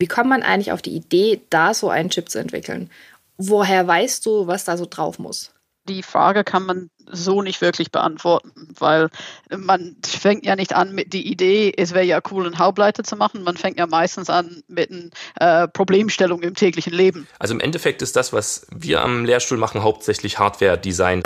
[0.00, 2.90] Wie kommt man eigentlich auf die Idee, da so einen Chip zu entwickeln?
[3.36, 5.52] Woher weißt du, was da so drauf muss?
[5.88, 9.10] Die Frage kann man so nicht wirklich beantworten, weil
[9.54, 13.16] man fängt ja nicht an mit der Idee, es wäre ja cool, einen Halbleiter zu
[13.16, 13.42] machen.
[13.42, 17.26] Man fängt ja meistens an mit einer äh, Problemstellung im täglichen Leben.
[17.38, 21.22] Also im Endeffekt ist das, was wir am Lehrstuhl machen, hauptsächlich Hardware-Design.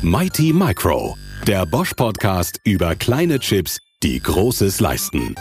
[0.00, 1.16] Mighty Micro,
[1.46, 5.34] der Bosch-Podcast über kleine Chips, die Großes leisten.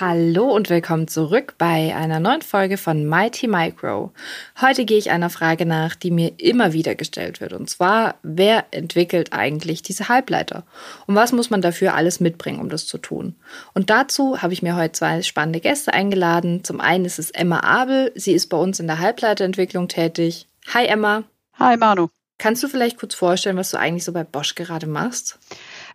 [0.00, 4.12] Hallo und willkommen zurück bei einer neuen Folge von Mighty Micro.
[4.60, 7.52] Heute gehe ich einer Frage nach, die mir immer wieder gestellt wird.
[7.52, 10.62] Und zwar, wer entwickelt eigentlich diese Halbleiter?
[11.08, 13.34] Und was muss man dafür alles mitbringen, um das zu tun?
[13.74, 16.62] Und dazu habe ich mir heute zwei spannende Gäste eingeladen.
[16.62, 18.12] Zum einen ist es Emma Abel.
[18.14, 20.46] Sie ist bei uns in der Halbleiterentwicklung tätig.
[20.72, 21.24] Hi Emma.
[21.58, 22.06] Hi Manu.
[22.38, 25.40] Kannst du vielleicht kurz vorstellen, was du eigentlich so bei Bosch gerade machst?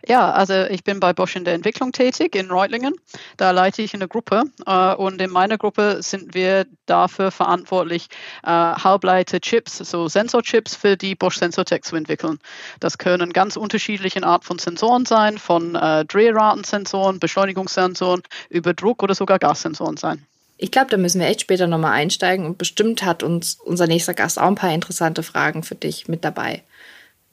[0.06, 2.94] Ja, also ich bin bei Bosch in der Entwicklung tätig in Reutlingen.
[3.38, 8.08] Da leite ich eine Gruppe äh, und in meiner Gruppe sind wir dafür verantwortlich,
[8.42, 12.38] äh, Halbleiter-Chips, so Sensorchips für die Bosch Sensortech zu entwickeln.
[12.80, 19.14] Das können ganz unterschiedliche Art von Sensoren sein, von äh, Drehratensensoren, Beschleunigungssensoren, über Druck oder
[19.14, 20.26] sogar Gassensoren sein.
[20.58, 24.14] Ich glaube, da müssen wir echt später nochmal einsteigen und bestimmt hat uns unser nächster
[24.14, 26.62] Gast auch ein paar interessante Fragen für dich mit dabei.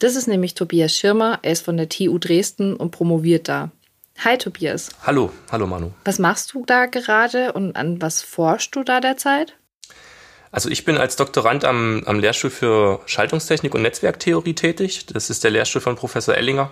[0.01, 3.69] Das ist nämlich Tobias Schirmer, er ist von der TU Dresden und promoviert da.
[4.17, 4.89] Hi Tobias.
[5.05, 5.91] Hallo, hallo Manu.
[6.05, 9.55] Was machst du da gerade und an was forschst du da derzeit?
[10.51, 15.05] Also ich bin als Doktorand am, am Lehrstuhl für Schaltungstechnik und Netzwerktheorie tätig.
[15.05, 16.71] Das ist der Lehrstuhl von Professor Ellinger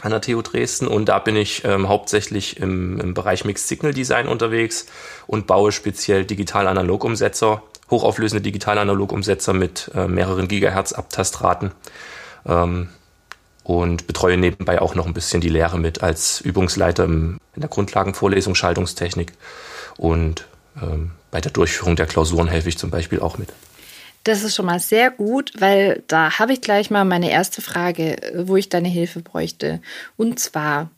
[0.00, 3.92] an der TU Dresden und da bin ich ähm, hauptsächlich im, im Bereich Mixed Signal
[3.92, 4.86] Design unterwegs
[5.26, 11.72] und baue speziell Digital-Analog-Umsetzer, hochauflösende Digital-Analog-Umsetzer mit äh, mehreren Gigahertz Abtastraten
[12.46, 12.88] ähm,
[13.64, 17.70] und betreue nebenbei auch noch ein bisschen die Lehre mit als Übungsleiter im, in der
[17.70, 19.32] Grundlagenvorlesung Schaltungstechnik
[19.96, 20.46] und
[20.80, 23.48] ähm, bei der Durchführung der Klausuren helfe ich zum Beispiel auch mit.
[24.24, 28.16] Das ist schon mal sehr gut, weil da habe ich gleich mal meine erste Frage,
[28.34, 29.80] wo ich deine Hilfe bräuchte.
[30.16, 30.90] Und zwar,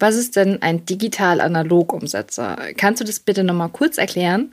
[0.00, 2.56] was ist denn ein digital-analog-Umsetzer?
[2.76, 4.52] Kannst du das bitte nochmal kurz erklären?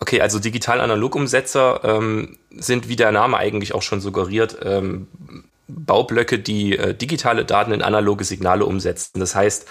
[0.00, 5.08] Okay, also digital-analog-Umsetzer ähm, sind, wie der Name eigentlich auch schon suggeriert, ähm,
[5.68, 9.20] Baublöcke, die äh, digitale Daten in analoge Signale umsetzen.
[9.20, 9.66] Das heißt,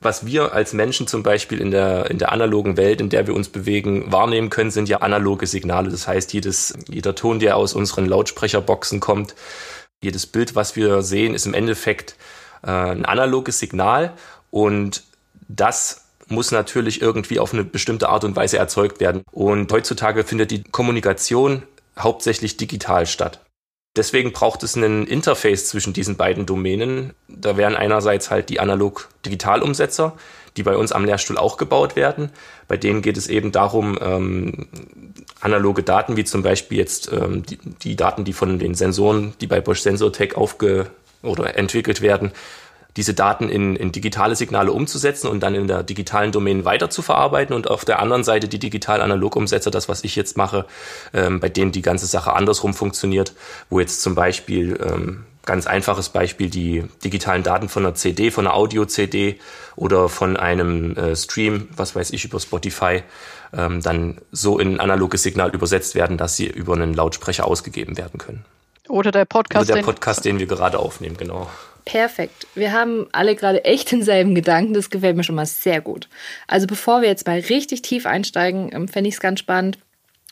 [0.00, 3.34] was wir als Menschen zum Beispiel in der, in der analogen Welt, in der wir
[3.34, 5.90] uns bewegen, wahrnehmen können, sind ja analoge Signale.
[5.90, 9.34] Das heißt, jedes, jeder Ton, der aus unseren Lautsprecherboxen kommt,
[10.02, 12.16] jedes Bild, was wir sehen, ist im Endeffekt
[12.62, 14.12] äh, ein analoges Signal
[14.50, 15.02] und
[15.48, 19.22] das muss natürlich irgendwie auf eine bestimmte Art und Weise erzeugt werden.
[19.32, 21.62] Und heutzutage findet die Kommunikation
[21.98, 23.40] hauptsächlich digital statt.
[23.96, 27.12] Deswegen braucht es einen Interface zwischen diesen beiden Domänen.
[27.28, 30.16] Da wären einerseits halt die Analog-Digital-Umsetzer,
[30.56, 32.30] die bei uns am Lehrstuhl auch gebaut werden.
[32.66, 34.66] Bei denen geht es eben darum, ähm,
[35.40, 39.46] analoge Daten, wie zum Beispiel jetzt ähm, die, die, Daten, die von den Sensoren, die
[39.46, 40.88] bei Bosch Sensortech aufge
[41.22, 42.32] oder entwickelt werden,
[42.96, 47.02] diese Daten in, in digitale Signale umzusetzen und dann in der digitalen Domäne weiter zu
[47.02, 50.64] verarbeiten und auf der anderen Seite die digital-analog-Umsetzer, das was ich jetzt mache,
[51.12, 53.34] ähm, bei denen die ganze Sache andersrum funktioniert,
[53.70, 58.46] wo jetzt zum Beispiel ähm, ganz einfaches Beispiel die digitalen Daten von einer CD, von
[58.46, 59.38] einer Audio-CD
[59.76, 63.02] oder von einem äh, Stream, was weiß ich, über Spotify,
[63.52, 67.96] ähm, dann so in ein analoges Signal übersetzt werden, dass sie über einen Lautsprecher ausgegeben
[67.96, 68.44] werden können.
[68.88, 69.68] Oder der Podcast.
[69.68, 71.48] Oder der Podcast, den, den wir gerade aufnehmen, genau.
[71.84, 72.46] Perfekt.
[72.54, 74.74] Wir haben alle gerade echt denselben Gedanken.
[74.74, 76.08] Das gefällt mir schon mal sehr gut.
[76.46, 79.78] Also bevor wir jetzt mal richtig tief einsteigen, ähm, fände ich es ganz spannend,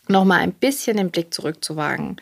[0.08, 2.16] nochmal ein bisschen den Blick zurückzuwagen.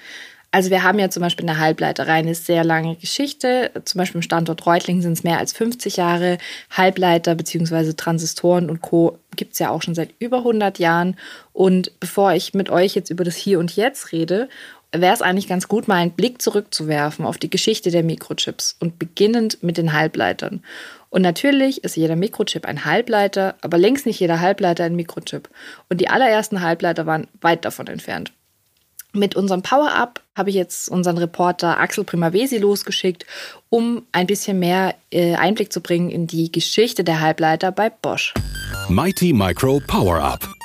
[0.52, 3.70] Also wir haben ja zum Beispiel eine Halbleiterei, eine sehr lange Geschichte.
[3.84, 6.38] Zum Beispiel im Standort Reutlingen sind es mehr als 50 Jahre.
[6.70, 7.92] Halbleiter bzw.
[7.92, 9.18] Transistoren und Co.
[9.36, 11.16] gibt es ja auch schon seit über 100 Jahren.
[11.52, 14.48] Und bevor ich mit euch jetzt über das Hier und Jetzt rede
[14.92, 18.98] wäre es eigentlich ganz gut, mal einen Blick zurückzuwerfen auf die Geschichte der Mikrochips und
[18.98, 20.62] beginnend mit den Halbleitern.
[21.10, 25.48] Und natürlich ist jeder Mikrochip ein Halbleiter, aber längst nicht jeder Halbleiter ein Mikrochip.
[25.88, 28.32] Und die allerersten Halbleiter waren weit davon entfernt.
[29.12, 33.26] Mit unserem Power-Up habe ich jetzt unseren Reporter Axel Primavesi losgeschickt,
[33.68, 38.34] um ein bisschen mehr äh, Einblick zu bringen in die Geschichte der Halbleiter bei Bosch.
[38.88, 40.59] Mighty Micro Power-Up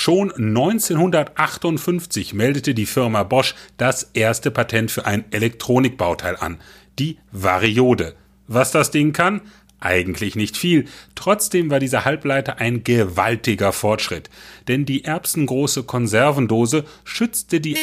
[0.00, 6.60] Schon 1958 meldete die Firma Bosch das erste Patent für ein Elektronikbauteil an,
[7.00, 8.14] die Variode.
[8.46, 9.40] Was das Ding kann?
[9.80, 10.84] Eigentlich nicht viel.
[11.16, 14.30] Trotzdem war dieser Halbleiter ein gewaltiger Fortschritt.
[14.68, 17.76] Denn die erbsengroße Konservendose schützte die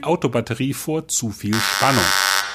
[0.00, 2.06] Autobatterie vor zu viel Spannung.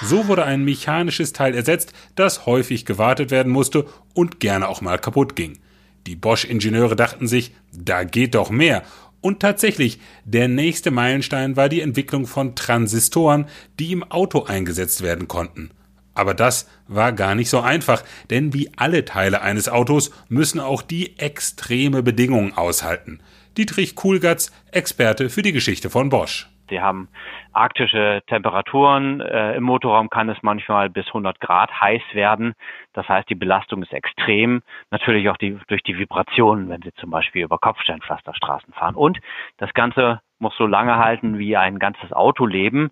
[0.01, 3.85] So wurde ein mechanisches Teil ersetzt, das häufig gewartet werden musste
[4.15, 5.59] und gerne auch mal kaputt ging.
[6.07, 8.83] Die Bosch-Ingenieure dachten sich, da geht doch mehr.
[9.21, 13.45] Und tatsächlich, der nächste Meilenstein war die Entwicklung von Transistoren,
[13.79, 15.71] die im Auto eingesetzt werden konnten.
[16.13, 20.81] Aber das war gar nicht so einfach, denn wie alle Teile eines Autos müssen auch
[20.81, 23.19] die extreme Bedingungen aushalten.
[23.57, 26.49] Dietrich Kuhlgatz, Experte für die Geschichte von Bosch.
[26.73, 27.07] Sie haben
[27.51, 29.21] arktische Temperaturen.
[29.21, 32.55] Äh, Im Motorraum kann es manchmal bis 100 Grad heiß werden.
[32.93, 34.63] Das heißt, die Belastung ist extrem.
[34.89, 38.95] Natürlich auch die, durch die Vibrationen, wenn Sie zum Beispiel über Kopfsteinpflasterstraßen fahren.
[38.95, 39.19] Und
[39.57, 42.89] das Ganze muss so lange halten wie ein ganzes Autoleben.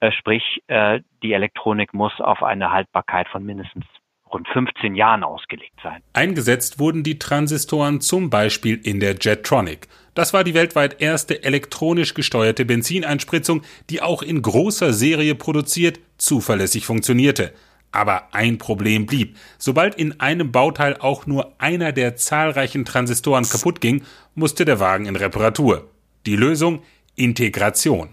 [0.00, 3.84] Äh, sprich, äh, die Elektronik muss auf eine Haltbarkeit von mindestens
[4.32, 6.02] rund 15 Jahren ausgelegt sein.
[6.12, 9.88] Eingesetzt wurden die Transistoren zum Beispiel in der Jetronic.
[10.18, 16.86] Das war die weltweit erste elektronisch gesteuerte Benzineinspritzung, die auch in großer Serie produziert zuverlässig
[16.86, 17.52] funktionierte.
[17.92, 19.36] Aber ein Problem blieb.
[19.58, 24.02] Sobald in einem Bauteil auch nur einer der zahlreichen Transistoren kaputt ging,
[24.34, 25.88] musste der Wagen in Reparatur.
[26.26, 26.82] Die Lösung
[27.14, 28.08] Integration.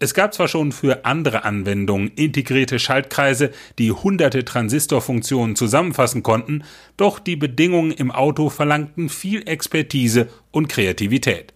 [0.00, 6.62] Es gab zwar schon für andere Anwendungen integrierte Schaltkreise, die hunderte Transistorfunktionen zusammenfassen konnten,
[6.96, 11.52] doch die Bedingungen im Auto verlangten viel Expertise und Kreativität.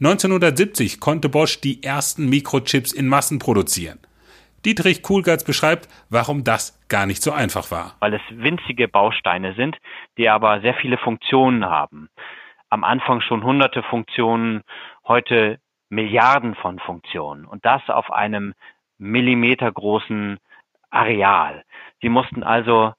[0.00, 3.98] 1970 konnte Bosch die ersten Mikrochips in Massen produzieren.
[4.64, 7.96] Dietrich Kuhlgatz beschreibt, warum das gar nicht so einfach war.
[8.00, 9.76] Weil es winzige Bausteine sind,
[10.16, 12.08] die aber sehr viele Funktionen haben.
[12.70, 14.62] Am Anfang schon hunderte Funktionen,
[15.06, 15.58] heute
[15.92, 18.54] Milliarden von Funktionen und das auf einem
[18.96, 20.38] millimetergroßen
[20.88, 21.64] Areal.
[22.00, 22.94] Sie mussten also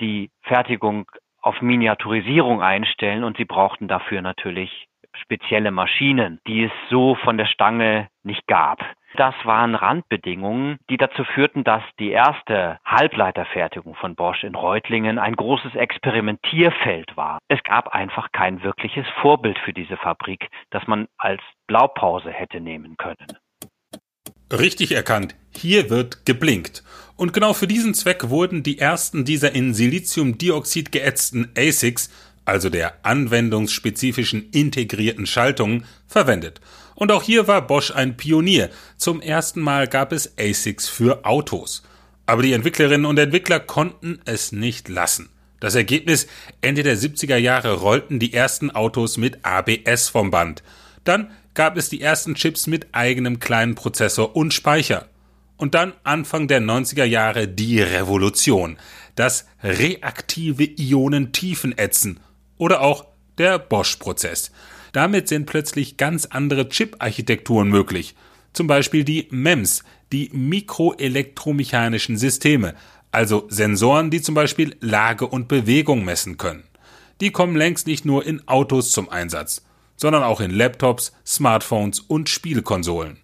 [0.00, 1.10] die Fertigung
[1.42, 4.85] auf Miniaturisierung einstellen und sie brauchten dafür natürlich
[5.22, 8.80] spezielle Maschinen, die es so von der Stange nicht gab.
[9.16, 15.36] Das waren Randbedingungen, die dazu führten, dass die erste Halbleiterfertigung von Bosch in Reutlingen ein
[15.36, 17.38] großes Experimentierfeld war.
[17.48, 22.96] Es gab einfach kein wirkliches Vorbild für diese Fabrik, das man als Blaupause hätte nehmen
[22.98, 23.38] können.
[24.52, 26.84] Richtig erkannt, hier wird geblinkt.
[27.16, 32.10] Und genau für diesen Zweck wurden die ersten dieser in Siliziumdioxid geätzten ASICs,
[32.46, 36.60] also der anwendungsspezifischen integrierten Schaltungen, verwendet.
[36.94, 38.70] Und auch hier war Bosch ein Pionier.
[38.96, 41.82] Zum ersten Mal gab es ASICs für Autos.
[42.24, 45.28] Aber die Entwicklerinnen und Entwickler konnten es nicht lassen.
[45.60, 46.26] Das Ergebnis,
[46.60, 50.62] Ende der 70er Jahre rollten die ersten Autos mit ABS vom Band.
[51.04, 55.08] Dann gab es die ersten Chips mit eigenem kleinen Prozessor und Speicher.
[55.56, 58.76] Und dann Anfang der 90er Jahre die Revolution.
[59.14, 62.20] Das reaktive Ionentiefenätzen.
[62.58, 63.06] Oder auch
[63.38, 64.50] der Bosch-Prozess.
[64.92, 68.14] Damit sind plötzlich ganz andere Chip-Architekturen möglich.
[68.52, 72.74] Zum Beispiel die MEMS, die mikroelektromechanischen Systeme,
[73.12, 76.64] also Sensoren, die zum Beispiel Lage und Bewegung messen können.
[77.20, 79.62] Die kommen längst nicht nur in Autos zum Einsatz,
[79.96, 83.18] sondern auch in Laptops, Smartphones und Spielkonsolen.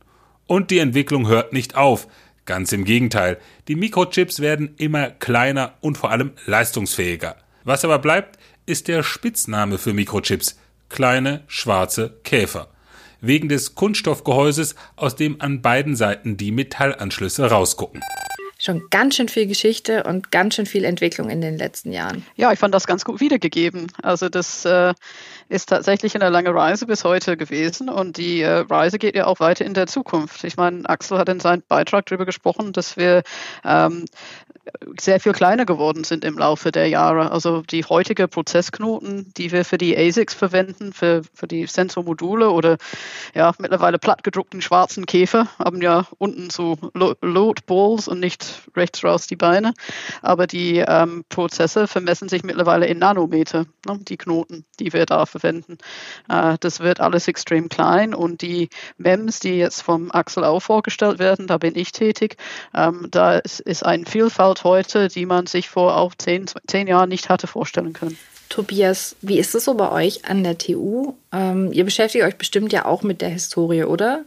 [0.46, 2.08] Und die Entwicklung hört nicht auf.
[2.44, 3.38] Ganz im Gegenteil,
[3.69, 7.37] die Mikrochips werden immer kleiner und vor allem leistungsfähiger.
[7.64, 8.38] Was aber bleibt,
[8.72, 10.56] ist der Spitzname für Mikrochips,
[10.88, 12.69] kleine schwarze Käfer.
[13.20, 18.00] Wegen des Kunststoffgehäuses, aus dem an beiden Seiten die Metallanschlüsse rausgucken
[18.62, 22.24] schon ganz schön viel Geschichte und ganz schön viel Entwicklung in den letzten Jahren.
[22.36, 23.88] Ja, ich fand das ganz gut wiedergegeben.
[24.02, 24.94] Also das äh,
[25.52, 29.38] ist tatsächlich eine lange Reise bis heute gewesen und die äh, Reise geht ja auch
[29.38, 30.42] weiter in der Zukunft.
[30.44, 33.23] Ich meine, Axel hat in seinem Beitrag darüber gesprochen, dass wir
[33.62, 34.06] ähm,
[34.99, 37.32] sehr viel kleiner geworden sind im Laufe der Jahre.
[37.32, 42.78] Also die heutige Prozessknoten, die wir für die ASICs verwenden, für, für die Sensormodule oder
[43.35, 49.37] ja mittlerweile plattgedruckten schwarzen Käfer, haben ja unten so Loadballs und nicht rechts raus die
[49.37, 49.75] Beine.
[50.23, 55.26] Aber die ähm, Prozesse vermessen sich mittlerweile in Nanometer, ne, die Knoten, die wir da
[55.26, 55.41] verwenden.
[56.28, 58.68] Äh, das wird alles extrem klein und die
[58.99, 62.37] MEMS, die jetzt vom Axel auch vorgestellt werden, da bin ich tätig,
[62.75, 66.87] ähm, da ist, ist ein Vielfalt Vielfalt heute, die man sich vor auch zehn, zehn
[66.87, 68.16] Jahren nicht hatte vorstellen können.
[68.49, 71.14] Tobias, wie ist es so bei euch an der TU?
[71.32, 74.25] Ähm, ihr beschäftigt euch bestimmt ja auch mit der Historie, oder?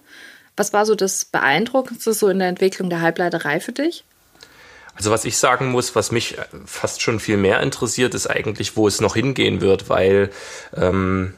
[0.58, 4.04] Was war so das Beeindruckendste so in der Entwicklung der Halbleiterei für dich?
[4.96, 8.88] Also was ich sagen muss, was mich fast schon viel mehr interessiert, ist eigentlich, wo
[8.88, 10.32] es noch hingehen wird, weil
[10.76, 11.34] ähm,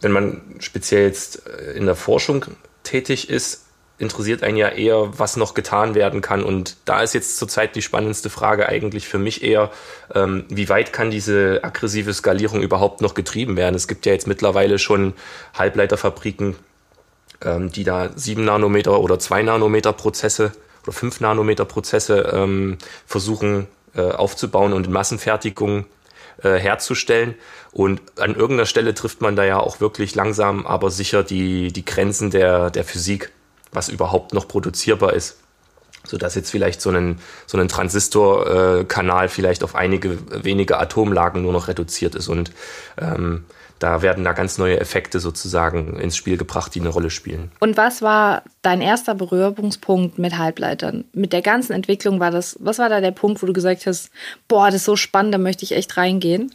[0.00, 1.42] wenn man speziell jetzt
[1.74, 2.44] in der Forschung
[2.82, 3.64] tätig ist,
[3.98, 6.44] interessiert einen ja eher, was noch getan werden kann.
[6.44, 9.70] Und da ist jetzt zurzeit die spannendste Frage eigentlich für mich eher,
[10.14, 13.74] ähm, wie weit kann diese aggressive Skalierung überhaupt noch getrieben werden?
[13.74, 15.14] Es gibt ja jetzt mittlerweile schon
[15.54, 16.54] Halbleiterfabriken,
[17.44, 20.52] ähm, die da sieben Nanometer oder zwei Nanometer Prozesse
[20.88, 25.84] oder fünf Nanometer Prozesse ähm, versuchen äh, aufzubauen und in Massenfertigung
[26.42, 27.34] äh, herzustellen.
[27.72, 31.84] Und an irgendeiner Stelle trifft man da ja auch wirklich langsam, aber sicher die, die
[31.84, 33.30] Grenzen der, der Physik,
[33.70, 35.38] was überhaupt noch produzierbar ist.
[36.06, 41.68] Sodass jetzt vielleicht so ein, so ein Transistorkanal vielleicht auf einige wenige Atomlagen nur noch
[41.68, 42.28] reduziert ist.
[42.28, 42.50] Und
[42.96, 43.44] ähm,
[43.78, 47.52] da werden da ganz neue Effekte sozusagen ins Spiel gebracht, die eine Rolle spielen.
[47.60, 51.04] Und was war dein erster Berührungspunkt mit Halbleitern?
[51.12, 54.10] Mit der ganzen Entwicklung war das, was war da der Punkt, wo du gesagt hast,
[54.48, 56.52] boah, das ist so spannend, da möchte ich echt reingehen?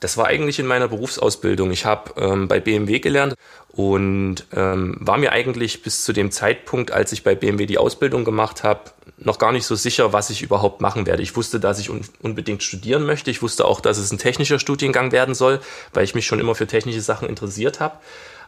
[0.00, 1.72] Das war eigentlich in meiner Berufsausbildung.
[1.72, 3.34] Ich habe ähm, bei BMW gelernt
[3.78, 8.24] und ähm, war mir eigentlich bis zu dem Zeitpunkt, als ich bei BMW die Ausbildung
[8.24, 11.22] gemacht habe, noch gar nicht so sicher, was ich überhaupt machen werde.
[11.22, 13.30] Ich wusste, dass ich un unbedingt studieren möchte.
[13.30, 15.60] Ich wusste auch, dass es ein technischer Studiengang werden soll,
[15.94, 17.94] weil ich mich schon immer für technische Sachen interessiert habe.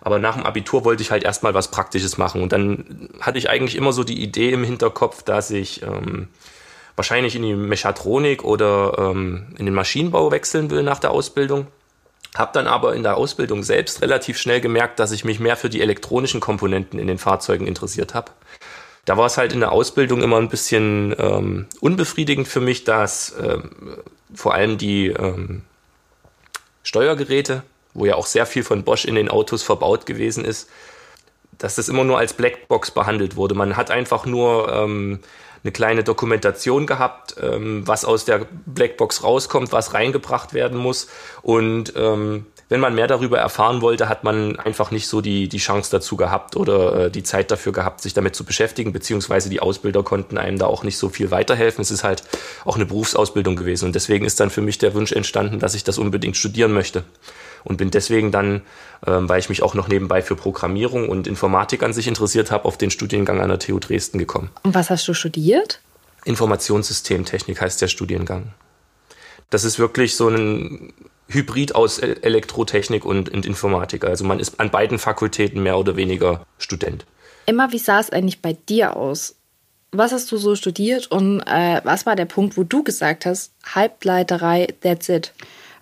[0.00, 2.42] Aber nach dem Abitur wollte ich halt erstmal was Praktisches machen.
[2.42, 6.26] Und dann hatte ich eigentlich immer so die Idee im Hinterkopf, dass ich ähm,
[6.96, 11.68] wahrscheinlich in die Mechatronik oder ähm, in den Maschinenbau wechseln will nach der Ausbildung.
[12.34, 15.68] Hab dann aber in der Ausbildung selbst relativ schnell gemerkt, dass ich mich mehr für
[15.68, 18.30] die elektronischen Komponenten in den Fahrzeugen interessiert habe.
[19.04, 23.34] Da war es halt in der Ausbildung immer ein bisschen ähm, unbefriedigend für mich, dass
[23.42, 23.70] ähm,
[24.34, 25.62] vor allem die ähm,
[26.84, 27.62] Steuergeräte,
[27.94, 30.68] wo ja auch sehr viel von Bosch in den Autos verbaut gewesen ist,
[31.58, 33.54] dass das immer nur als Blackbox behandelt wurde.
[33.54, 35.20] Man hat einfach nur ähm,
[35.62, 41.08] eine kleine Dokumentation gehabt, ähm, was aus der Blackbox rauskommt, was reingebracht werden muss.
[41.42, 45.58] Und ähm, wenn man mehr darüber erfahren wollte, hat man einfach nicht so die, die
[45.58, 49.60] Chance dazu gehabt oder äh, die Zeit dafür gehabt, sich damit zu beschäftigen, beziehungsweise die
[49.60, 51.82] Ausbilder konnten einem da auch nicht so viel weiterhelfen.
[51.82, 52.22] Es ist halt
[52.64, 53.86] auch eine Berufsausbildung gewesen.
[53.86, 57.04] Und deswegen ist dann für mich der Wunsch entstanden, dass ich das unbedingt studieren möchte
[57.64, 58.62] und bin deswegen dann,
[59.06, 62.64] ähm, weil ich mich auch noch nebenbei für Programmierung und Informatik an sich interessiert habe,
[62.64, 64.50] auf den Studiengang an der TU Dresden gekommen.
[64.62, 65.80] Und was hast du studiert?
[66.24, 68.52] Informationssystemtechnik heißt der Studiengang.
[69.48, 70.92] Das ist wirklich so ein
[71.28, 74.04] Hybrid aus Elektrotechnik und, und Informatik.
[74.04, 77.06] Also man ist an beiden Fakultäten mehr oder weniger Student.
[77.46, 79.36] Immer, wie sah es eigentlich bei dir aus?
[79.92, 83.52] Was hast du so studiert und äh, was war der Punkt, wo du gesagt hast,
[83.74, 85.32] Halbleiterei, that's it?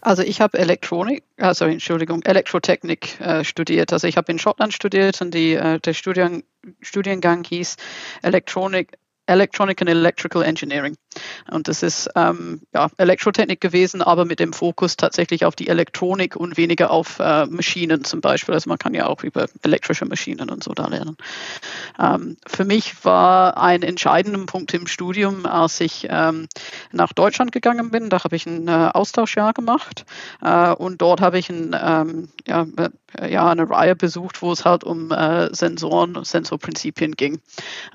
[0.00, 3.93] Also ich habe Elektronik, also Entschuldigung, Elektrotechnik äh, studiert.
[3.93, 6.45] Also ich habe in Schottland studiert und die, äh, der Studien,
[6.81, 7.76] Studiengang hieß
[8.23, 8.97] Elektronik,
[9.28, 10.97] Electronic and Electrical Engineering.
[11.50, 16.37] Und das ist ähm, ja, Elektrotechnik gewesen, aber mit dem Fokus tatsächlich auf die Elektronik
[16.37, 18.54] und weniger auf äh, Maschinen zum Beispiel.
[18.54, 21.16] Also man kann ja auch über elektrische Maschinen und so da lernen.
[21.99, 26.49] Ähm, für mich war ein entscheidender Punkt im Studium, als ich ähm,
[26.92, 28.11] nach Deutschland gegangen bin.
[28.11, 30.04] Da habe ich ein äh, Austauschjahr gemacht
[30.42, 32.66] äh, und dort habe ich ein, ähm, ja,
[33.27, 37.41] ja, eine Reihe besucht, wo es halt um äh, Sensoren, Sensorprinzipien ging.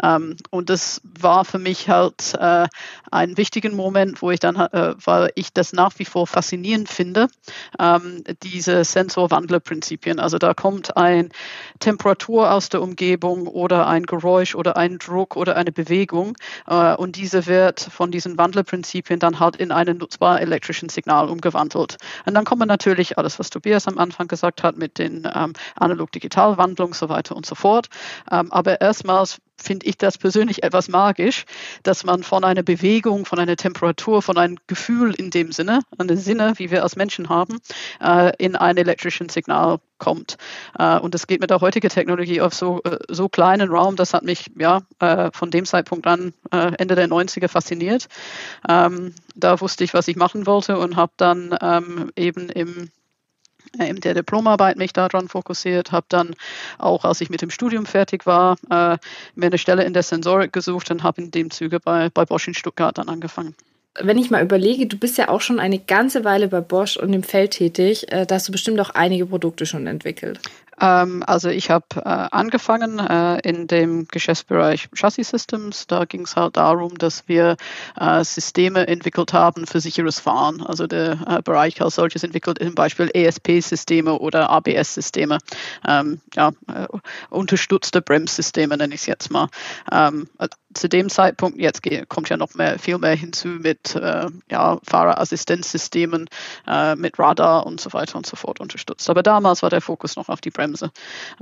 [0.02, 2.68] Ähm, und das war für mich halt äh,
[3.12, 7.28] einen wichtigen Moment, wo ich dann, äh, weil ich das nach wie vor faszinierend finde,
[7.80, 10.20] ähm, diese Sensorwandlerprinzipien.
[10.20, 11.30] Also da kommt ein
[11.80, 16.36] Temperatur aus der Umgebung oder ein Geräusch oder ein Druck oder eine Bewegung
[16.68, 21.98] äh, und diese wird von diesen Wandlerprinzipien dann halt in einen nutzbar elektrischen Signal umgewandelt.
[22.26, 26.94] Und dann kommen natürlich alles, was Tobias am Anfang gesagt hat mit den ähm, Analog-Digital-Wandlungen,
[26.94, 27.88] so weiter und so fort.
[28.32, 31.46] Ähm, aber erstmals finde ich das persönlich etwas magisch,
[31.84, 36.18] dass man von einer Bewegung, von einer Temperatur, von einem Gefühl in dem Sinne, eine
[36.18, 37.60] Sinne, wie wir als Menschen haben,
[38.02, 40.38] äh, in ein elektrischen Signal kommt.
[40.78, 44.14] Äh, und das geht mit der heutigen Technologie auf so, äh, so kleinen Raum, das
[44.14, 48.08] hat mich ja äh, von dem Zeitpunkt an äh, Ende der 90er fasziniert.
[48.68, 52.90] Ähm, da wusste ich, was ich machen wollte und habe dann ähm, eben im
[53.80, 56.36] in der Diplomarbeit mich daran fokussiert, habe dann
[56.78, 58.98] auch, als ich mit dem Studium fertig war, äh,
[59.36, 62.48] mir eine Stelle in der Sensorik gesucht und habe in dem Zuge bei, bei Bosch
[62.48, 63.56] in Stuttgart dann angefangen.
[64.00, 67.14] Wenn ich mal überlege, du bist ja auch schon eine ganze Weile bei Bosch und
[67.14, 70.40] im Feld tätig, äh, da hast du bestimmt auch einige Produkte schon entwickelt.
[70.80, 75.88] Ähm, also ich habe äh, angefangen äh, in dem Geschäftsbereich Chassis Systems.
[75.88, 77.58] Da ging es halt darum, dass wir
[78.00, 80.62] äh, Systeme entwickelt haben für sicheres Fahren.
[80.62, 85.38] Also der Bereich als solches entwickelt zum Beispiel ESP-Systeme oder ABS-Systeme.
[85.88, 86.52] Ähm, ja,
[87.30, 89.48] unterstützte Bremssysteme nenne ich es jetzt mal.
[90.74, 96.30] Zu dem Zeitpunkt, jetzt kommt ja noch mehr, viel mehr hinzu mit äh, ja, Fahrerassistenzsystemen,
[96.96, 99.10] mit Radar und so weiter und so fort unterstützt.
[99.10, 100.54] Aber damals war der Fokus noch auf die.
[100.54, 100.92] Bremse.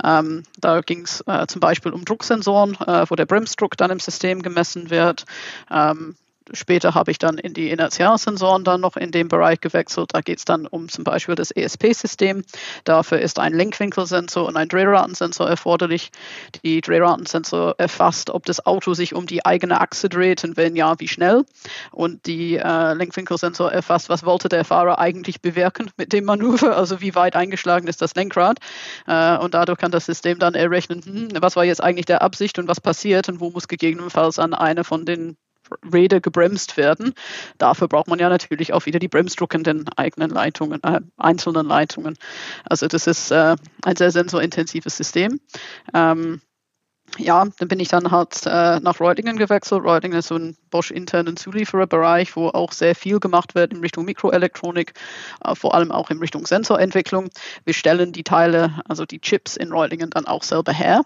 [0.02, 4.00] Ähm, da ging es äh, zum Beispiel um Drucksensoren, äh, wo der Bremsdruck dann im
[4.00, 5.24] System gemessen wird.
[5.70, 6.16] Ähm,
[6.52, 10.10] später habe ich dann in die Inertialsensoren dann noch in dem Bereich gewechselt.
[10.12, 12.44] Da geht es dann um zum Beispiel das ESP-System.
[12.84, 16.10] Dafür ist ein Lenkwinkelsensor und ein Drehratensensor erforderlich.
[16.64, 20.98] Die Drehratensensor erfasst, ob das Auto sich um die eigene Achse dreht und wenn ja,
[20.98, 21.44] wie schnell.
[21.90, 27.00] Und die äh, Lenkwinkelsensor erfasst, was wollte der Fahrer eigentlich bewirken mit dem Manöver, also
[27.00, 28.58] wie weit eingeschlagen ist das Lenkrad.
[29.06, 32.58] Äh, und dadurch kann das System dann errechnen, hm, was war jetzt eigentlich der Absicht
[32.58, 35.36] und was passiert und wo muss gegebenenfalls an eine von den
[35.92, 37.14] Räder gebremst werden.
[37.58, 42.16] Dafür braucht man ja natürlich auch wieder die bremsdruckenden eigenen Leitungen, äh, einzelnen Leitungen.
[42.64, 45.40] Also das ist äh, ein sehr sensorintensives System.
[45.94, 46.40] Ähm,
[47.18, 49.84] ja, dann bin ich dann halt äh, nach Reutlingen gewechselt.
[49.84, 54.94] Reutlingen ist so ein Bosch-internen Zuliefererbereich, wo auch sehr viel gemacht wird in Richtung Mikroelektronik,
[55.44, 57.28] äh, vor allem auch in Richtung Sensorentwicklung.
[57.64, 61.02] Wir stellen die Teile, also die Chips in Reutlingen dann auch selber her.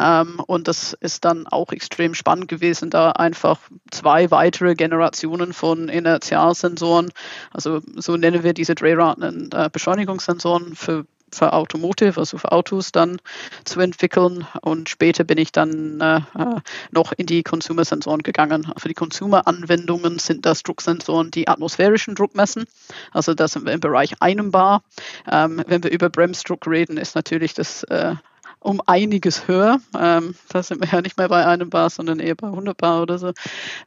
[0.00, 3.58] Ähm, und das ist dann auch extrem spannend gewesen, da einfach
[3.90, 7.10] zwei weitere Generationen von Inertialsensoren,
[7.50, 13.18] also so nennen wir diese Drehraten äh, Beschleunigungssensoren für für Automotive, also für Autos dann
[13.64, 14.46] zu entwickeln.
[14.60, 16.60] Und später bin ich dann äh, äh
[16.90, 18.72] noch in die Consumer-Sensoren gegangen.
[18.76, 22.64] Für die Consumer-Anwendungen sind das Drucksensoren, die atmosphärischen Druck messen.
[23.12, 24.82] Also das sind wir im Bereich einem Bar.
[25.30, 28.14] Ähm, wenn wir über Bremsdruck reden, ist natürlich das äh,
[28.62, 29.78] um einiges höher.
[29.98, 33.02] Ähm, da sind wir ja nicht mehr bei einem Bar, sondern eher bei 100 Bar
[33.02, 33.32] oder so.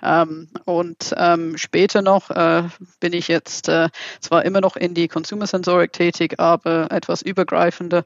[0.03, 2.63] Ähm, und ähm, später noch äh,
[2.99, 3.89] bin ich jetzt äh,
[4.19, 8.03] zwar immer noch in die Consumer Sensoric tätig, aber etwas übergreifender.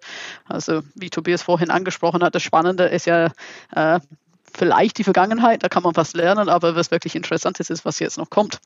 [0.47, 3.31] Also wie Tobias vorhin angesprochen hat, das Spannende ist ja,
[3.75, 3.99] äh,
[4.59, 7.99] vielleicht die Vergangenheit, da kann man was lernen, aber was wirklich interessant ist, ist, was
[7.99, 8.59] jetzt noch kommt.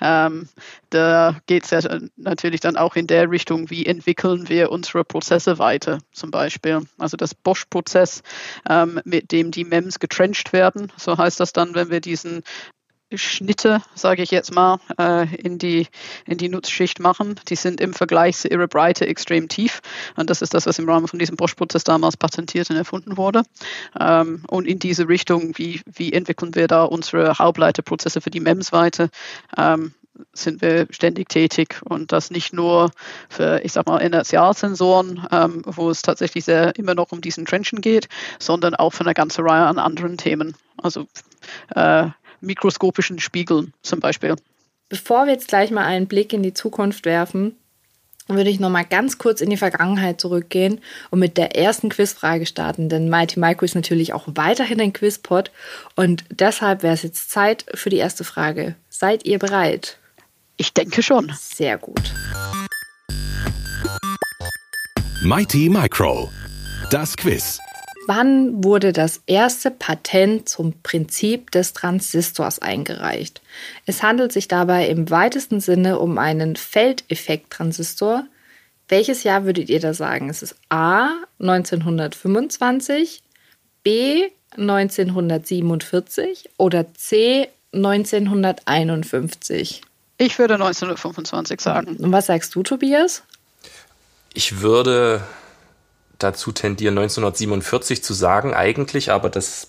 [0.00, 0.48] Ähm,
[0.90, 1.80] da geht es ja
[2.16, 6.86] natürlich dann auch in der Richtung, wie entwickeln wir unsere Prozesse weiter, zum Beispiel.
[6.98, 8.22] Also das Bosch-Prozess,
[8.68, 12.42] ähm, mit dem die MEMS getrencht werden, so heißt das dann, wenn wir diesen
[13.14, 15.88] Schnitte, sage ich jetzt mal, äh, in, die,
[16.26, 17.40] in die Nutzschicht machen.
[17.48, 19.80] Die sind im Vergleich zu ihrer Breite extrem tief.
[20.16, 23.42] Und das ist das, was im Rahmen von diesem Bosch-Prozess damals patentiert und erfunden wurde.
[23.98, 28.72] Ähm, und in diese Richtung, wie, wie entwickeln wir da unsere Halbleiterprozesse für die MEMS
[28.72, 29.08] weiter?
[29.56, 29.92] Ähm,
[30.32, 32.90] sind wir ständig tätig und das nicht nur
[33.28, 37.80] für, ich sag mal, Inertialsensoren, ähm, wo es tatsächlich sehr immer noch um diesen Trenchen
[37.80, 40.54] geht, sondern auch für eine ganze Reihe an anderen Themen.
[40.76, 41.06] Also
[41.74, 42.08] äh,
[42.40, 44.36] mikroskopischen Spiegeln zum Beispiel.
[44.88, 47.56] Bevor wir jetzt gleich mal einen Blick in die Zukunft werfen,
[48.36, 52.46] würde ich noch mal ganz kurz in die Vergangenheit zurückgehen und mit der ersten Quizfrage
[52.46, 55.50] starten, denn Mighty Micro ist natürlich auch weiterhin ein Quizpod
[55.96, 58.76] und deshalb wäre es jetzt Zeit für die erste Frage.
[58.88, 59.98] Seid ihr bereit?
[60.56, 61.32] Ich denke schon.
[61.38, 62.12] Sehr gut.
[65.22, 66.30] Mighty Micro.
[66.90, 67.58] Das Quiz.
[68.06, 73.42] Wann wurde das erste Patent zum Prinzip des Transistors eingereicht?
[73.86, 78.24] Es handelt sich dabei im weitesten Sinne um einen Feldeffekt-Transistor.
[78.88, 80.30] Welches Jahr würdet ihr da sagen?
[80.30, 81.10] Ist es A
[81.40, 83.22] 1925,
[83.82, 89.82] B 1947 oder C 1951?
[90.18, 91.96] Ich würde 1925 sagen.
[91.96, 93.24] Und was sagst du, Tobias?
[94.34, 95.22] Ich würde
[96.22, 99.68] dazu tendieren, 1947 zu sagen eigentlich, aber das,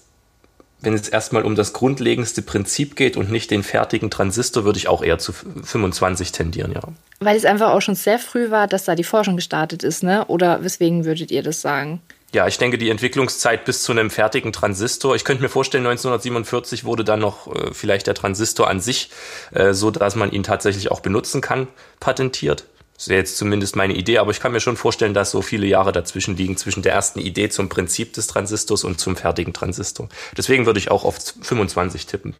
[0.82, 4.88] wenn es erstmal um das grundlegendste Prinzip geht und nicht den fertigen Transistor, würde ich
[4.88, 6.82] auch eher zu 25 tendieren, ja.
[7.20, 10.26] Weil es einfach auch schon sehr früh war, dass da die Forschung gestartet ist, ne?
[10.26, 12.02] Oder weswegen würdet ihr das sagen?
[12.34, 15.16] Ja, ich denke, die Entwicklungszeit bis zu einem fertigen Transistor.
[15.16, 19.10] Ich könnte mir vorstellen, 1947 wurde dann noch äh, vielleicht der Transistor an sich,
[19.54, 21.68] äh, so dass man ihn tatsächlich auch benutzen kann,
[22.00, 22.66] patentiert.
[23.02, 25.66] Das wäre jetzt zumindest meine Idee, aber ich kann mir schon vorstellen, dass so viele
[25.66, 30.08] Jahre dazwischen liegen, zwischen der ersten Idee zum Prinzip des Transistors und zum fertigen Transistor.
[30.38, 32.36] Deswegen würde ich auch auf 25 tippen.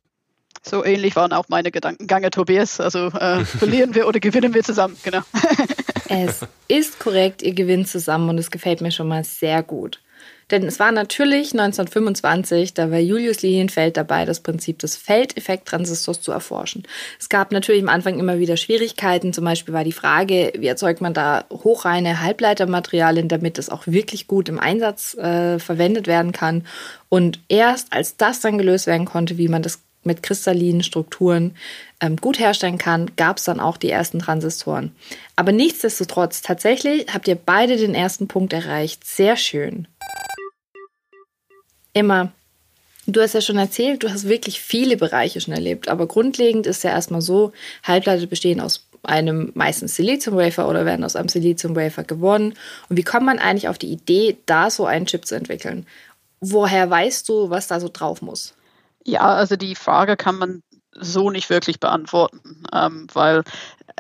[0.62, 2.80] So ähnlich waren auch meine Gedankengange, Tobias.
[2.80, 5.22] Also äh, verlieren wir oder gewinnen wir zusammen, genau.
[6.10, 10.00] es ist korrekt, ihr gewinnt zusammen und es gefällt mir schon mal sehr gut.
[10.52, 16.32] Denn es war natürlich 1925, da war Julius Lilienfeld dabei, das Prinzip des Feldeffekt-Transistors zu
[16.32, 16.84] erforschen.
[17.20, 19.32] Es gab natürlich am Anfang immer wieder Schwierigkeiten.
[19.32, 24.28] Zum Beispiel war die Frage, wie erzeugt man da hochreine Halbleitermaterialien, damit es auch wirklich
[24.28, 26.68] gut im Einsatz äh, verwendet werden kann.
[27.08, 31.56] Und erst als das dann gelöst werden konnte, wie man das mit kristallinen Strukturen
[32.02, 34.96] ähm, gut herstellen kann, gab es dann auch die ersten Transistoren.
[35.36, 39.06] Aber nichtsdestotrotz, tatsächlich habt ihr beide den ersten Punkt erreicht.
[39.06, 39.88] Sehr schön.
[41.94, 42.32] Emma,
[43.08, 46.84] du hast ja schon erzählt, du hast wirklich viele Bereiche schon erlebt, aber grundlegend ist
[46.84, 47.52] ja erstmal so,
[47.84, 52.54] Halbleiter bestehen aus einem meistens Silizium-Wafer oder werden aus einem Silizium-Wafer gewonnen.
[52.90, 55.88] Und wie kommt man eigentlich auf die Idee, da so einen Chip zu entwickeln?
[56.40, 58.54] Woher weißt du, was da so drauf muss?
[59.04, 63.44] Ja, also die Frage kann man so nicht wirklich beantworten, ähm, weil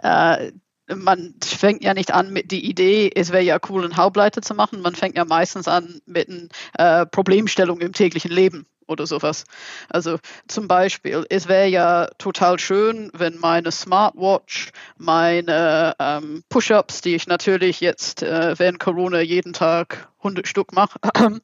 [0.04, 0.52] äh,
[0.96, 4.54] man fängt ja nicht an mit der Idee, es wäre ja cool, einen Hauptleiter zu
[4.54, 4.82] machen.
[4.82, 9.46] Man fängt ja meistens an mit einer äh, Problemstellung im täglichen Leben oder sowas.
[9.90, 17.16] Also zum Beispiel, es wäre ja total schön, wenn meine Smartwatch, meine ähm, Push-ups, die
[17.16, 21.00] ich natürlich jetzt äh, während Corona jeden Tag 100 Stück mache,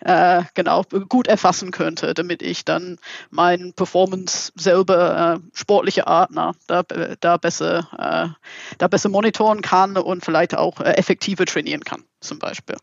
[0.00, 2.98] äh, genau, gut erfassen könnte, damit ich dann
[3.30, 9.96] mein Performance selber äh, sportliche Art na, da, da, besser, äh, da besser monitoren kann
[9.96, 12.76] und vielleicht auch äh, effektiver trainieren kann, zum Beispiel.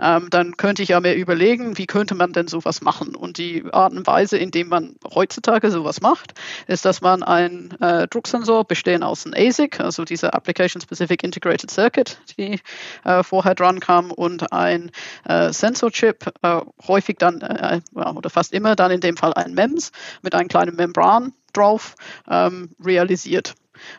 [0.00, 3.14] Ähm, dann könnte ich ja mir überlegen, wie könnte man denn sowas machen?
[3.14, 6.34] Und die Art und Weise, in dem man heutzutage sowas macht,
[6.66, 11.70] ist, dass man einen äh, Drucksensor bestehen aus einem ASIC, also dieser Application Specific Integrated
[11.70, 12.60] Circuit, die
[13.04, 14.90] äh, vorher dran kam, und ein
[15.24, 19.92] äh, Sensorchip, äh, häufig dann äh, oder fast immer dann in dem Fall ein MEMS
[20.22, 21.94] mit einem kleinen Membran drauf
[22.28, 23.54] ähm, realisiert.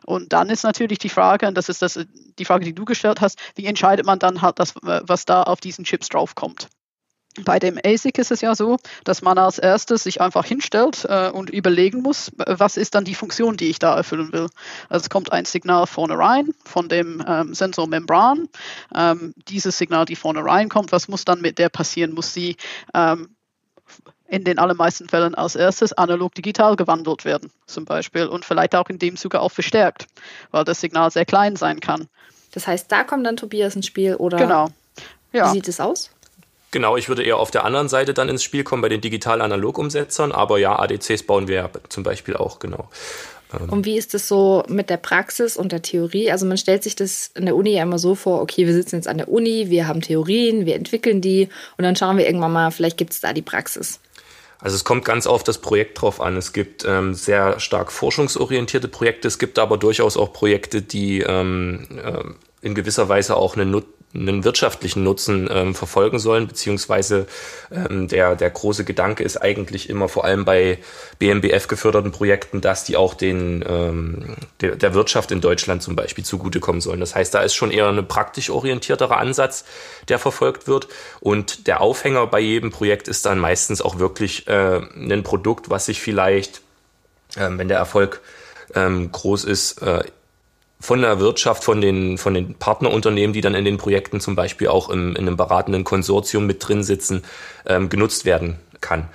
[0.06, 2.00] Und dann ist natürlich die Frage, und das ist das,
[2.40, 5.60] die Frage, die du gestellt hast, wie entscheidet man dann halt das, was da auf
[5.60, 6.70] diesen Chips draufkommt?
[7.42, 11.32] Bei dem ASIC ist es ja so, dass man als erstes sich einfach hinstellt äh,
[11.32, 14.50] und überlegen muss, was ist dann die Funktion, die ich da erfüllen will.
[14.88, 18.50] Also es kommt ein Signal vorne rein von dem ähm, Sensormembran.
[18.94, 22.14] Ähm, dieses Signal, die vorne reinkommt, was muss dann mit der passieren?
[22.14, 22.56] Muss sie
[22.94, 23.36] ähm,
[24.34, 28.98] in den allermeisten Fällen als erstes analog-digital gewandelt werden, zum Beispiel, und vielleicht auch in
[28.98, 30.08] dem Zuge auch verstärkt,
[30.50, 32.08] weil das Signal sehr klein sein kann.
[32.52, 34.70] Das heißt, da kommt dann Tobias ins Spiel oder genau.
[35.34, 35.48] ja.
[35.48, 36.10] wie sieht es aus?
[36.72, 40.32] Genau, ich würde eher auf der anderen Seite dann ins Spiel kommen bei den digital-analog-Umsetzern,
[40.32, 42.90] aber ja, ADCs bauen wir ja zum Beispiel auch, genau.
[43.54, 43.70] Ähm.
[43.70, 46.32] Und wie ist das so mit der Praxis und der Theorie?
[46.32, 48.96] Also man stellt sich das in der Uni ja immer so vor, okay, wir sitzen
[48.96, 52.54] jetzt an der Uni, wir haben Theorien, wir entwickeln die und dann schauen wir irgendwann
[52.54, 54.00] mal, vielleicht gibt es da die Praxis.
[54.64, 56.38] Also es kommt ganz auf das Projekt drauf an.
[56.38, 61.86] Es gibt ähm, sehr stark forschungsorientierte Projekte, es gibt aber durchaus auch Projekte, die ähm,
[62.02, 62.24] äh,
[62.66, 67.26] in gewisser Weise auch eine Nut einen wirtschaftlichen Nutzen ähm, verfolgen sollen, beziehungsweise
[67.72, 70.78] ähm, der, der große Gedanke ist eigentlich immer vor allem bei
[71.20, 76.24] BMBF geförderten Projekten, dass die auch den, ähm, der, der Wirtschaft in Deutschland zum Beispiel
[76.24, 77.00] zugutekommen sollen.
[77.00, 79.66] Das heißt, da ist schon eher ein praktisch orientierterer Ansatz,
[80.10, 80.88] der verfolgt wird.
[81.20, 85.88] Und der Aufhänger bei jedem Projekt ist dann meistens auch wirklich äh, ein Produkt, was
[85.88, 86.62] sich vielleicht,
[87.36, 88.22] äh, wenn der Erfolg
[88.76, 90.04] ähm, groß ist, äh,
[90.84, 94.68] von der Wirtschaft, von den, von den Partnerunternehmen, die dann in den Projekten zum Beispiel
[94.68, 97.24] auch im, in einem beratenden Konsortium mit drin sitzen,
[97.66, 99.08] ähm, genutzt werden kann.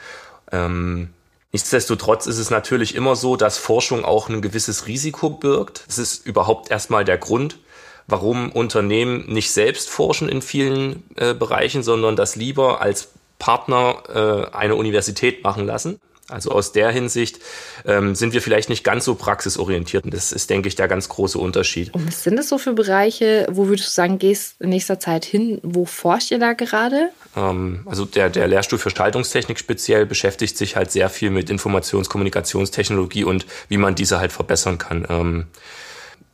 [0.51, 1.11] Ähm,
[1.53, 5.85] nichtsdestotrotz ist es natürlich immer so, dass Forschung auch ein gewisses Risiko birgt.
[5.87, 7.59] Es ist überhaupt erstmal der Grund,
[8.07, 14.57] warum Unternehmen nicht selbst forschen in vielen äh, Bereichen, sondern das lieber als Partner äh,
[14.57, 16.01] eine Universität machen lassen.
[16.29, 17.39] Also aus der Hinsicht
[17.87, 20.05] ähm, sind wir vielleicht nicht ganz so praxisorientiert.
[20.05, 21.95] Und das ist, denke ich, der ganz große Unterschied.
[21.95, 25.25] Und was sind das so für Bereiche, wo würdest du sagen, gehst in nächster Zeit
[25.25, 25.59] hin?
[25.63, 27.11] Wo forscht ihr da gerade?
[27.35, 33.25] Ähm, also der, der Lehrstuhl für Schaltungstechnik speziell beschäftigt sich halt sehr viel mit Informations-Kommunikationstechnologie
[33.25, 35.07] und wie man diese halt verbessern kann.
[35.09, 35.47] Ähm,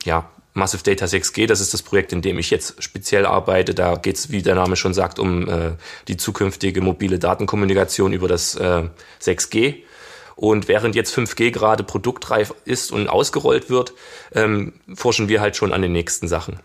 [0.04, 3.74] ja, Massive Data 6G, das ist das Projekt, in dem ich jetzt speziell arbeite.
[3.74, 5.72] Da geht es, wie der Name schon sagt, um äh,
[6.06, 8.84] die zukünftige mobile Datenkommunikation über das äh,
[9.20, 9.82] 6G.
[10.36, 13.94] Und während jetzt 5G gerade produktreif ist und ausgerollt wird,
[14.32, 16.60] ähm, forschen wir halt schon an den nächsten Sachen.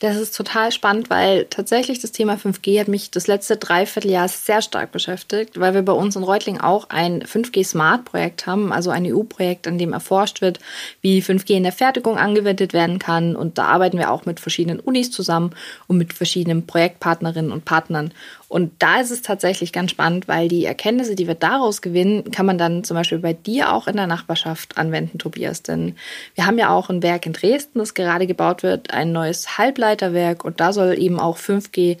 [0.00, 4.62] Das ist total spannend, weil tatsächlich das Thema 5G hat mich das letzte Dreivierteljahr sehr
[4.62, 8.88] stark beschäftigt, weil wir bei uns in Reutling auch ein 5G Smart Projekt haben, also
[8.88, 10.58] ein EU-Projekt, an dem erforscht wird,
[11.02, 13.36] wie 5G in der Fertigung angewendet werden kann.
[13.36, 15.54] Und da arbeiten wir auch mit verschiedenen Unis zusammen
[15.86, 18.14] und mit verschiedenen Projektpartnerinnen und Partnern.
[18.50, 22.46] Und da ist es tatsächlich ganz spannend, weil die Erkenntnisse, die wir daraus gewinnen, kann
[22.46, 25.62] man dann zum Beispiel bei dir auch in der Nachbarschaft anwenden, Tobias.
[25.62, 25.94] Denn
[26.34, 30.44] wir haben ja auch ein Werk in Dresden, das gerade gebaut wird, ein neues Halbleiterwerk.
[30.44, 31.98] Und da soll eben auch 5G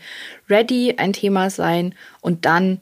[0.50, 2.80] Ready ein Thema sein und dann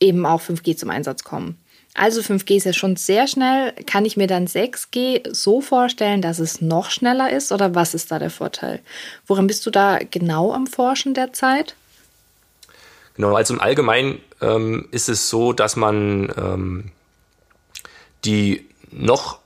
[0.00, 1.58] eben auch 5G zum Einsatz kommen.
[1.94, 3.72] Also 5G ist ja schon sehr schnell.
[3.86, 7.52] Kann ich mir dann 6G so vorstellen, dass es noch schneller ist?
[7.52, 8.80] Oder was ist da der Vorteil?
[9.28, 11.76] Woran bist du da genau am Forschen derzeit?
[13.16, 16.92] Genau, also im Allgemeinen ähm, ist es so, dass man ähm,
[18.24, 19.38] die noch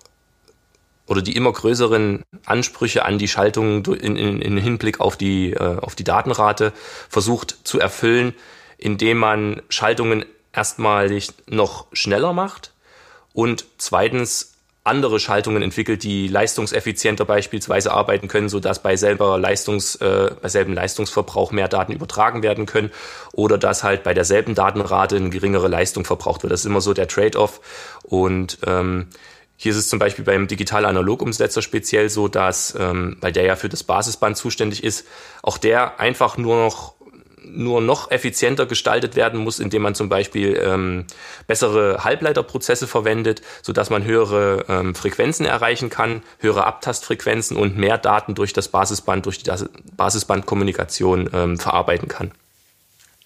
[1.07, 5.79] oder die immer größeren Ansprüche an die Schaltung in, in, in Hinblick auf die, äh,
[5.79, 6.73] auf die Datenrate
[7.09, 8.35] versucht zu erfüllen,
[8.79, 12.73] indem man Schaltungen erstmalig noch schneller macht
[13.33, 14.50] und zweitens
[14.83, 20.73] andere Schaltungen entwickelt, die leistungseffizienter beispielsweise arbeiten können, sodass bei selber Leistungs, äh, bei selben
[20.73, 22.91] Leistungsverbrauch mehr Daten übertragen werden können
[23.33, 26.53] oder dass halt bei derselben Datenrate eine geringere Leistung verbraucht wird.
[26.53, 27.61] Das ist immer so der Trade-off.
[28.03, 29.09] Und ähm,
[29.57, 33.69] hier ist es zum Beispiel beim Digital-Analog-Umsetzer speziell so, dass, ähm, weil der ja für
[33.69, 35.07] das Basisband zuständig ist,
[35.43, 36.95] auch der einfach nur noch
[37.53, 41.05] nur noch effizienter gestaltet werden muss, indem man zum Beispiel ähm,
[41.47, 48.35] bessere Halbleiterprozesse verwendet, sodass man höhere ähm, Frequenzen erreichen kann, höhere Abtastfrequenzen und mehr Daten
[48.35, 49.51] durch das Basisband, durch die
[49.97, 52.33] Basisbandkommunikation ähm, verarbeiten kann.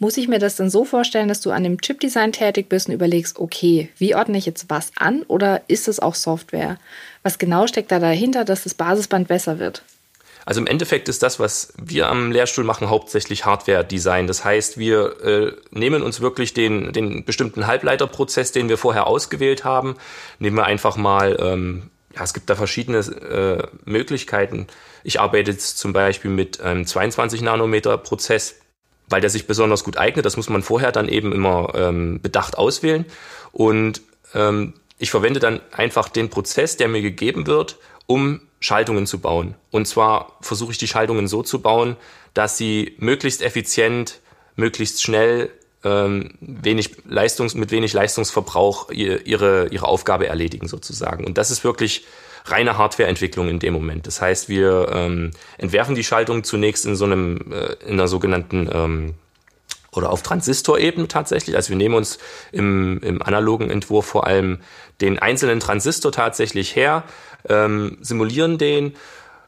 [0.00, 2.94] Muss ich mir das dann so vorstellen, dass du an dem Chipdesign tätig bist und
[2.94, 6.78] überlegst, okay, wie ordne ich jetzt was an oder ist es auch Software?
[7.22, 9.82] Was genau steckt da dahinter, dass das Basisband besser wird?
[10.46, 14.26] Also im Endeffekt ist das, was wir am Lehrstuhl machen, hauptsächlich Hardware-Design.
[14.26, 19.64] Das heißt, wir äh, nehmen uns wirklich den, den bestimmten Halbleiterprozess, den wir vorher ausgewählt
[19.64, 19.96] haben,
[20.38, 24.66] nehmen wir einfach mal, ähm, ja, es gibt da verschiedene äh, Möglichkeiten.
[25.02, 28.56] Ich arbeite jetzt zum Beispiel mit einem 22 Nanometer Prozess,
[29.08, 30.24] weil der sich besonders gut eignet.
[30.24, 33.04] Das muss man vorher dann eben immer ähm, bedacht auswählen.
[33.52, 34.02] Und
[34.34, 39.56] ähm, ich verwende dann einfach den Prozess, der mir gegeben wird, um Schaltungen zu bauen.
[39.70, 41.96] Und zwar versuche ich die Schaltungen so zu bauen,
[42.32, 44.20] dass sie möglichst effizient,
[44.56, 45.50] möglichst schnell,
[45.84, 51.26] ähm, wenig Leistungs, mit wenig Leistungsverbrauch ihre, ihre Aufgabe erledigen sozusagen.
[51.26, 52.06] Und das ist wirklich
[52.46, 54.06] reine Hardwareentwicklung in dem Moment.
[54.06, 58.70] Das heißt, wir ähm, entwerfen die Schaltung zunächst in so einem, äh, in einer sogenannten
[58.72, 59.14] ähm,
[59.92, 61.54] oder auf Transistorebene tatsächlich.
[61.54, 62.18] Also wir nehmen uns
[62.50, 64.60] im, im analogen Entwurf vor allem
[65.02, 67.04] den einzelnen Transistor tatsächlich her,
[67.48, 68.94] ähm, simulieren den,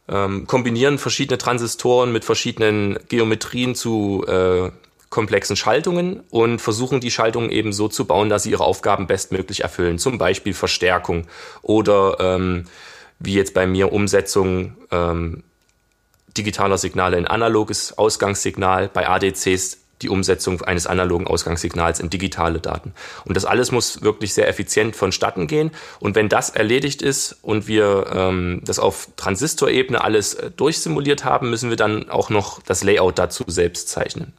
[0.09, 4.71] ähm, kombinieren verschiedene Transistoren mit verschiedenen Geometrien zu äh,
[5.11, 9.61] komplexen Schaltungen und versuchen die Schaltungen eben so zu bauen, dass sie ihre Aufgaben bestmöglich
[9.63, 9.99] erfüllen.
[9.99, 11.27] Zum Beispiel Verstärkung
[11.63, 12.65] oder ähm,
[13.19, 15.43] wie jetzt bei mir Umsetzung ähm,
[16.37, 18.91] digitaler Signale in analoges Ausgangssignal.
[18.93, 22.93] Bei ADCs die Umsetzung eines analogen Ausgangssignals in digitale Daten.
[23.25, 25.71] Und das alles muss wirklich sehr effizient vonstatten gehen.
[26.01, 31.51] Und wenn das erledigt ist und wir ähm, das auf Transistorebene alles äh, durchsimuliert haben,
[31.51, 34.33] müssen wir dann auch noch das Layout dazu selbst zeichnen.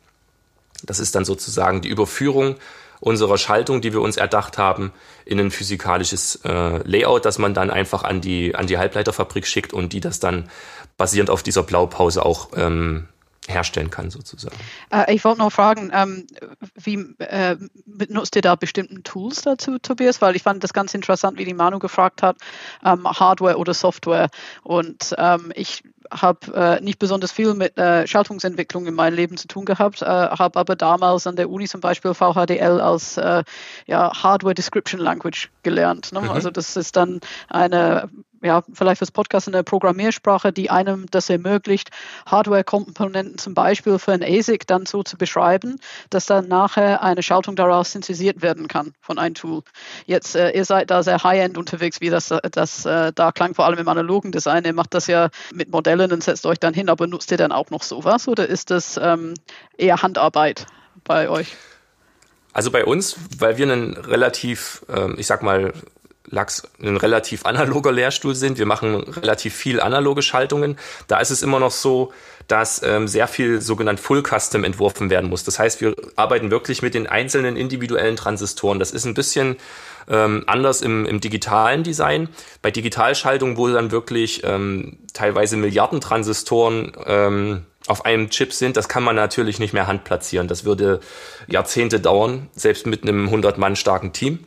[0.84, 2.56] Das ist dann sozusagen die Überführung
[3.00, 4.92] unserer Schaltung, die wir uns erdacht haben,
[5.26, 9.74] in ein physikalisches äh, Layout, das man dann einfach an die, an die Halbleiterfabrik schickt
[9.74, 10.50] und die das dann
[10.98, 13.08] basierend auf dieser Blaupause auch ähm,
[13.48, 14.56] herstellen kann, sozusagen.
[14.92, 16.28] Äh, ich wollte noch fragen, ähm,
[16.76, 17.56] wie äh,
[17.86, 20.22] benutzt ihr da bestimmten Tools dazu, Tobias?
[20.22, 22.38] Weil ich fand das ganz interessant, wie die Manu gefragt hat,
[22.84, 24.30] ähm, Hardware oder Software.
[24.64, 29.48] Und ähm, ich habe äh, nicht besonders viel mit äh, Schaltungsentwicklung in meinem Leben zu
[29.48, 33.44] tun gehabt, äh, habe aber damals an der Uni zum Beispiel VHDL als äh,
[33.86, 36.12] ja, Hardware Description Language gelernt.
[36.12, 36.22] Ne?
[36.22, 36.30] Mhm.
[36.30, 38.10] Also das ist dann eine
[38.44, 41.90] ja, vielleicht fürs Podcast eine Programmiersprache, die einem das ermöglicht,
[42.26, 47.56] Hardware-Komponenten zum Beispiel für ein ASIC dann so zu beschreiben, dass dann nachher eine Schaltung
[47.56, 49.64] daraus synthesiert werden kann von einem Tool.
[50.06, 53.66] Jetzt, äh, ihr seid da sehr high-end unterwegs, wie das, das äh, da klang, vor
[53.66, 54.66] allem im analogen Design.
[54.66, 57.52] Ihr macht das ja mit Modellen und setzt euch dann hin, aber nutzt ihr dann
[57.52, 59.34] auch noch sowas oder ist das ähm,
[59.78, 60.66] eher Handarbeit
[61.04, 61.56] bei euch?
[62.54, 65.74] Also bei uns, weil wir einen relativ, ähm, ich sag mal,
[66.30, 68.58] Lachs ein relativ analoger Lehrstuhl sind.
[68.58, 70.78] Wir machen relativ viel analoge Schaltungen.
[71.08, 72.12] Da ist es immer noch so,
[72.48, 75.44] dass ähm, sehr viel sogenannt Full Custom entworfen werden muss.
[75.44, 78.80] Das heißt, wir arbeiten wirklich mit den einzelnen individuellen Transistoren.
[78.80, 79.58] Das ist ein bisschen
[80.10, 82.30] ähm, anders im, im digitalen Design.
[82.62, 88.90] Bei Digitalschaltungen, wo dann wirklich ähm, teilweise Milliarden Transistoren ähm, auf einem Chip sind, das
[88.90, 90.48] kann man natürlich nicht mehr handplatzieren.
[90.48, 91.00] Das würde
[91.48, 94.46] Jahrzehnte dauern, selbst mit einem 100 Mann starken Team.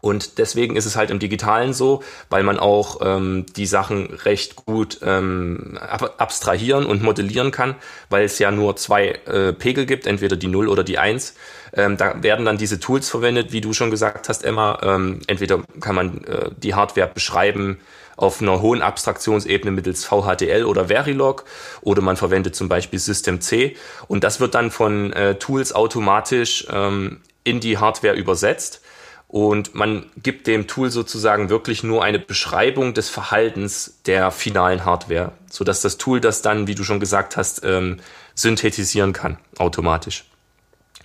[0.00, 4.56] Und deswegen ist es halt im Digitalen so, weil man auch ähm, die Sachen recht
[4.56, 5.78] gut ähm,
[6.18, 7.74] abstrahieren und modellieren kann,
[8.08, 11.34] weil es ja nur zwei äh, Pegel gibt, entweder die 0 oder die 1.
[11.74, 14.78] Ähm, da werden dann diese Tools verwendet, wie du schon gesagt hast, Emma.
[14.82, 17.78] Ähm, entweder kann man äh, die Hardware beschreiben
[18.16, 21.44] auf einer hohen Abstraktionsebene mittels VHDL oder Verilog
[21.80, 23.76] oder man verwendet zum Beispiel System C
[24.08, 28.82] und das wird dann von äh, Tools automatisch ähm, in die Hardware übersetzt
[29.30, 35.30] und man gibt dem Tool sozusagen wirklich nur eine Beschreibung des Verhaltens der finalen Hardware,
[35.48, 38.00] so dass das Tool das dann, wie du schon gesagt hast, ähm,
[38.34, 40.24] synthetisieren kann, automatisch.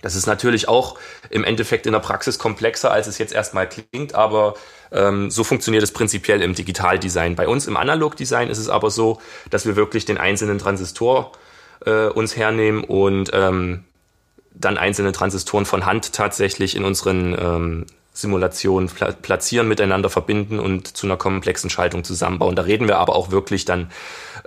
[0.02, 0.98] Das ist natürlich auch
[1.30, 4.54] im Endeffekt in der Praxis komplexer, als es jetzt erstmal klingt, aber
[4.90, 7.36] ähm, so funktioniert es prinzipiell im Digitaldesign.
[7.36, 11.30] Bei uns im Analogdesign ist es aber so, dass wir wirklich den einzelnen Transistor
[11.84, 13.84] äh, uns hernehmen und ähm,
[14.52, 17.86] dann einzelne Transistoren von Hand tatsächlich in unseren ähm,
[18.16, 22.56] Simulation platzieren, miteinander verbinden und zu einer komplexen Schaltung zusammenbauen.
[22.56, 23.90] Da reden wir aber auch wirklich dann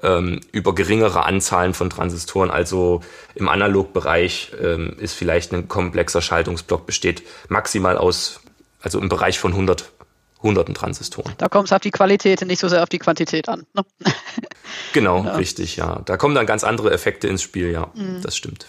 [0.02, 2.50] ähm, über geringere Anzahlen von Transistoren.
[2.50, 3.02] Also
[3.36, 8.42] im Analogbereich ähm, ist vielleicht ein komplexer Schaltungsblock besteht maximal aus,
[8.82, 9.92] also im Bereich von 100
[10.42, 11.34] hunderten Transistoren.
[11.38, 13.68] Da kommt es auf die Qualität und nicht so sehr auf die Quantität an.
[13.76, 13.84] Ne?
[14.94, 15.36] genau, ja.
[15.36, 16.02] richtig, ja.
[16.06, 17.92] Da kommen dann ganz andere Effekte ins Spiel, ja.
[17.94, 18.22] Mhm.
[18.24, 18.68] Das stimmt.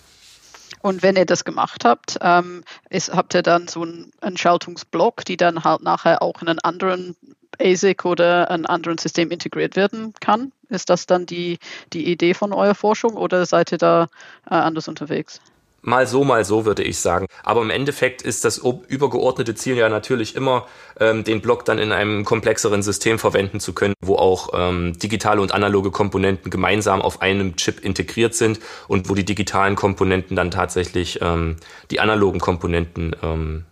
[0.83, 5.37] Und wenn ihr das gemacht habt, ähm, ist, habt ihr dann so einen, Schaltungsblock, die
[5.37, 7.17] dann halt nachher auch in einen anderen
[7.61, 10.53] ASIC oder ein anderen System integriert werden kann?
[10.69, 11.59] Ist das dann die,
[11.93, 14.05] die Idee von eurer Forschung oder seid ihr da
[14.47, 15.41] äh, anders unterwegs?
[15.83, 17.27] Mal so, mal so, würde ich sagen.
[17.43, 20.67] Aber im Endeffekt ist das übergeordnete Ziel ja natürlich immer,
[20.99, 25.41] ähm, den Block dann in einem komplexeren System verwenden zu können, wo auch ähm, digitale
[25.41, 30.51] und analoge Komponenten gemeinsam auf einem Chip integriert sind und wo die digitalen Komponenten dann
[30.51, 31.57] tatsächlich ähm,
[31.91, 33.65] die analogen Komponenten ähm,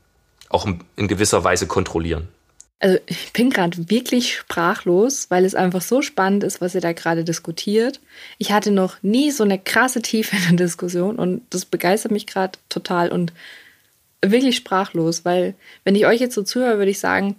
[0.48, 0.66] auch
[0.96, 2.28] in gewisser Weise kontrollieren.
[2.80, 6.92] Also ich bin gerade wirklich sprachlos, weil es einfach so spannend ist, was ihr da
[6.92, 8.00] gerade diskutiert.
[8.38, 12.26] Ich hatte noch nie so eine krasse Tiefe in der Diskussion und das begeistert mich
[12.26, 13.32] gerade total und
[14.22, 17.36] wirklich sprachlos, weil wenn ich euch jetzt so zuhöre, würde ich sagen,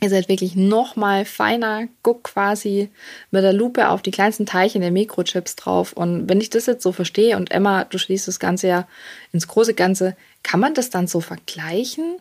[0.00, 2.88] ihr seid wirklich noch mal feiner, guckt quasi
[3.30, 6.82] mit der Lupe auf die kleinsten Teilchen der Mikrochips drauf und wenn ich das jetzt
[6.82, 8.88] so verstehe und Emma, du schließt das Ganze ja
[9.32, 12.16] ins große Ganze, kann man das dann so vergleichen?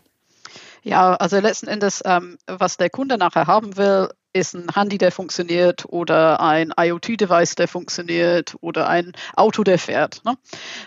[0.84, 5.12] Ja, also letzten Endes, ähm, was der Kunde nachher haben will, ist ein Handy, der
[5.12, 10.24] funktioniert oder ein IoT-Device, der funktioniert oder ein Auto, der fährt.
[10.26, 10.38] Ne?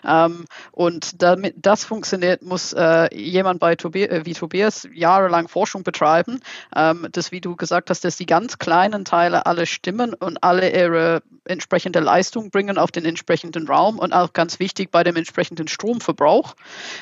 [0.05, 5.83] Ähm, und damit das funktioniert, muss äh, jemand bei Tobi äh, wie Tobias jahrelang Forschung
[5.83, 6.41] betreiben,
[6.75, 10.73] ähm, dass, wie du gesagt hast, dass die ganz kleinen Teile alle stimmen und alle
[10.73, 15.69] ihre entsprechende Leistung bringen auf den entsprechenden Raum und auch ganz wichtig bei dem entsprechenden
[15.69, 16.55] Stromverbrauch.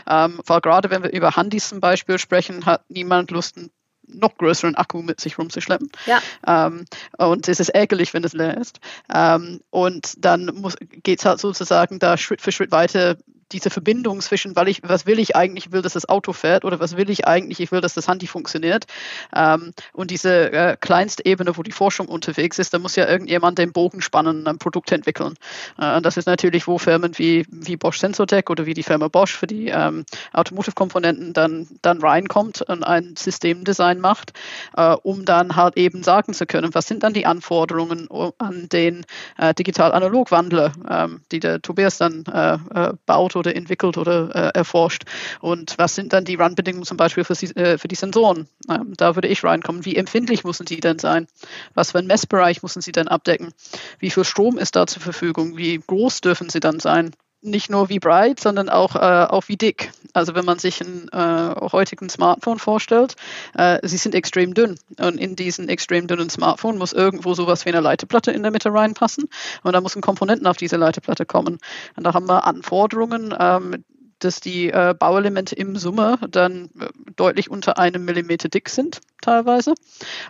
[0.09, 3.71] Ähm, weil gerade wenn wir über Handys zum Beispiel sprechen, hat niemand Lust, ein
[4.15, 5.91] noch größeren Akku mit sich rumzuschleppen.
[6.07, 6.21] Ja.
[6.47, 6.85] Ähm,
[7.19, 8.81] und es ist ärgerlich, wenn es leer ist.
[9.13, 10.65] Ähm, und dann
[11.03, 13.17] geht es halt sozusagen da Schritt für Schritt weiter
[13.53, 16.65] diese Verbindung zwischen, weil ich, was will ich eigentlich, ich will, dass das Auto fährt
[16.65, 18.87] oder was will ich eigentlich, ich will, dass das Handy funktioniert.
[19.35, 23.73] Ähm, und diese äh, kleinste wo die Forschung unterwegs ist, da muss ja irgendjemand den
[23.73, 25.35] Bogen spannen, ein Produkt entwickeln.
[25.79, 29.09] Äh, und das ist natürlich, wo Firmen wie, wie Bosch Sensotech oder wie die Firma
[29.09, 34.33] Bosch für die ähm, Automotive-Komponenten dann, dann reinkommt und ein Systemdesign macht,
[34.77, 39.05] äh, um dann halt eben sagen zu können, was sind dann die Anforderungen an den
[39.39, 45.05] äh, digital-analog-Wandler, ähm, die der Tobias dann äh, äh, baut oder entwickelt oder äh, erforscht.
[45.41, 48.47] Und was sind dann die Run-Bedingungen zum Beispiel für, äh, für die Sensoren?
[48.71, 49.85] Ähm, da würde ich reinkommen.
[49.85, 51.27] Wie empfindlich müssen die denn sein?
[51.75, 53.53] Was für einen Messbereich müssen sie denn abdecken?
[53.99, 55.57] Wie viel Strom ist da zur Verfügung?
[55.57, 57.13] Wie groß dürfen sie dann sein?
[57.43, 59.93] Nicht nur wie breit, sondern auch, äh, auch wie dick.
[60.13, 63.17] Also wenn man sich einen äh, heutigen Smartphone vorstellt,
[63.55, 64.79] äh, sie sind extrem dünn.
[64.99, 68.73] Und in diesen extrem dünnen Smartphone muss irgendwo sowas wie eine Leiteplatte in der Mitte
[68.73, 69.29] reinpassen.
[69.63, 71.59] Und da müssen Komponenten auf diese Leiteplatte kommen.
[71.97, 73.85] Und da haben wir Anforderungen, ähm,
[74.25, 79.75] dass die äh, Bauelemente im Summe dann äh, deutlich unter einem Millimeter dick sind, teilweise.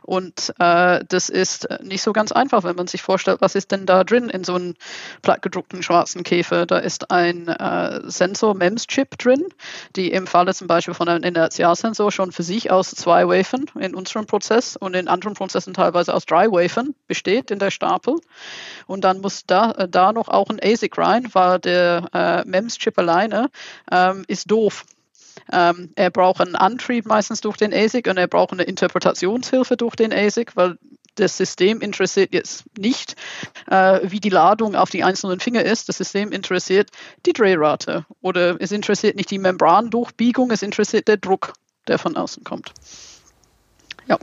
[0.02, 3.87] Und äh, das ist nicht so ganz einfach, wenn man sich vorstellt, was ist denn
[3.87, 4.74] da drin in so einem
[5.22, 6.66] plattgedruckten schwarzen Käfer.
[6.66, 9.44] Da ist ein äh, Sensor-MEMS-Chip drin,
[9.96, 13.94] die im Falle zum Beispiel von einem Inertialsensor schon für sich aus zwei Wafern in
[13.94, 18.16] unserem Prozess und in anderen Prozessen teilweise aus drei Wafern besteht in der Stapel.
[18.87, 22.98] Und dann muss da, äh, da noch auch ein ASIC rein, weil der äh, MEMS-Chip
[22.98, 23.50] alleine
[23.90, 24.85] ähm, ist doof.
[25.51, 29.97] Ähm, er braucht einen Antrieb meistens durch den ASIC und er braucht eine Interpretationshilfe durch
[29.97, 30.79] den ASIC, weil
[31.16, 33.16] das System interessiert jetzt nicht,
[33.71, 35.88] äh, wie die Ladung auf die einzelnen Finger ist.
[35.88, 36.90] Das System interessiert
[37.27, 41.53] die Drehrate oder es interessiert nicht die Membrandurchbiegung, es interessiert der Druck,
[41.87, 42.73] der von außen kommt.
[44.07, 44.18] Ja.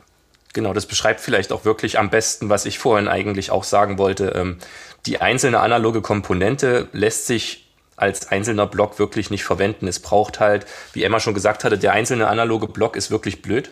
[0.53, 4.29] Genau, das beschreibt vielleicht auch wirklich am besten, was ich vorhin eigentlich auch sagen wollte.
[4.29, 4.57] Ähm,
[5.05, 7.68] die einzelne analoge Komponente lässt sich
[8.01, 9.87] als einzelner Block wirklich nicht verwenden.
[9.87, 13.71] Es braucht halt, wie Emma schon gesagt hatte, der einzelne analoge Block ist wirklich blöd.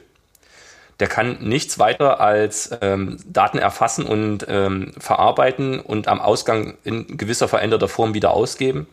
[0.99, 7.17] Der kann nichts weiter als ähm, Daten erfassen und ähm, verarbeiten und am Ausgang in
[7.17, 8.87] gewisser veränderter Form wieder ausgeben.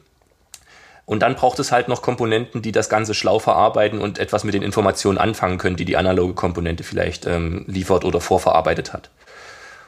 [1.07, 4.55] Und dann braucht es halt noch Komponenten, die das Ganze schlau verarbeiten und etwas mit
[4.55, 9.11] den Informationen anfangen können, die die analoge Komponente vielleicht ähm, liefert oder vorverarbeitet hat.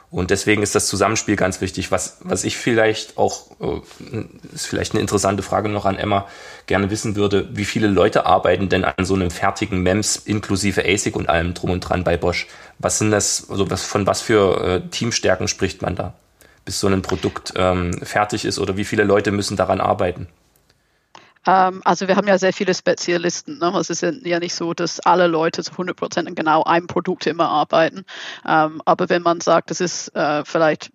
[0.09, 1.91] Und deswegen ist das Zusammenspiel ganz wichtig.
[1.91, 6.27] Was, was ich vielleicht auch, äh, ist vielleicht eine interessante Frage noch an Emma,
[6.65, 11.15] gerne wissen würde, wie viele Leute arbeiten denn an so einem fertigen MEMS inklusive ASIC
[11.15, 12.47] und allem drum und dran bei Bosch?
[12.79, 16.13] Was sind das, also was, von was für äh, Teamstärken spricht man da,
[16.63, 20.27] bis so ein Produkt ähm, fertig ist oder wie viele Leute müssen daran arbeiten?
[21.47, 23.57] Ähm, also wir haben ja sehr viele Spezialisten.
[23.59, 23.73] Ne?
[23.79, 27.25] Es ist ja nicht so, dass alle Leute zu 100 Prozent in genau einem Produkt
[27.25, 28.05] immer arbeiten.
[28.45, 30.91] Ähm, aber wenn man sagt, das ist äh, vielleicht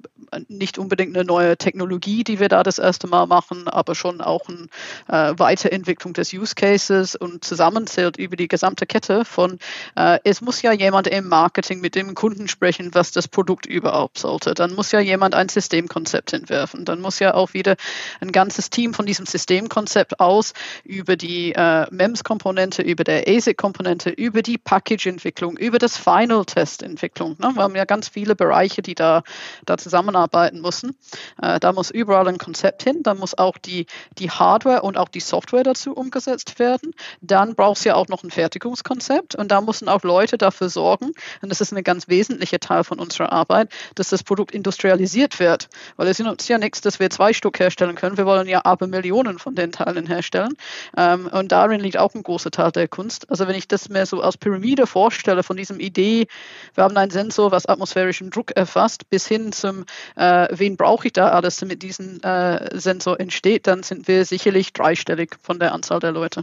[0.49, 4.43] nicht unbedingt eine neue Technologie, die wir da das erste Mal machen, aber schon auch
[4.49, 4.67] eine
[5.09, 9.59] äh, Weiterentwicklung des Use Cases und zusammenzählt über die gesamte Kette von,
[9.97, 14.19] äh, es muss ja jemand im Marketing mit dem Kunden sprechen, was das Produkt überhaupt
[14.19, 14.55] sollte.
[14.55, 16.85] Dann muss ja jemand ein Systemkonzept entwerfen.
[16.85, 17.77] Dann muss ja auch wieder
[18.21, 20.53] ein ganzes Team von diesem Systemkonzept aus
[20.85, 27.37] über die äh, MEMS-Komponente, über der ASIC-Komponente, über die Package-Entwicklung, über das Final-Test-Entwicklung.
[27.39, 27.53] Ne?
[27.55, 29.23] Wir haben ja ganz viele Bereiche, die da,
[29.67, 30.22] da zusammenarbeiten
[30.61, 30.97] müssen.
[31.41, 33.03] Äh, da muss überall ein Konzept hin.
[33.03, 33.87] Da muss auch die,
[34.19, 36.95] die Hardware und auch die Software dazu umgesetzt werden.
[37.21, 41.13] Dann braucht es ja auch noch ein Fertigungskonzept und da müssen auch Leute dafür sorgen,
[41.41, 45.69] und das ist ein ganz wesentlicher Teil von unserer Arbeit, dass das Produkt industrialisiert wird.
[45.97, 48.17] Weil es ist ja nichts, dass wir zwei Stück herstellen können.
[48.17, 50.55] Wir wollen ja aber Millionen von den Teilen herstellen.
[50.97, 53.31] Ähm, und darin liegt auch ein großer Teil der Kunst.
[53.31, 56.27] Also wenn ich das mir so als Pyramide vorstelle von diesem Idee,
[56.75, 59.85] wir haben einen Sensor, was atmosphärischen Druck erfasst, bis hin zum,
[60.17, 64.73] äh, wen brauche ich da alles, damit diesen äh, Sensor entsteht, dann sind wir sicherlich
[64.73, 66.43] dreistellig von der Anzahl der Leute.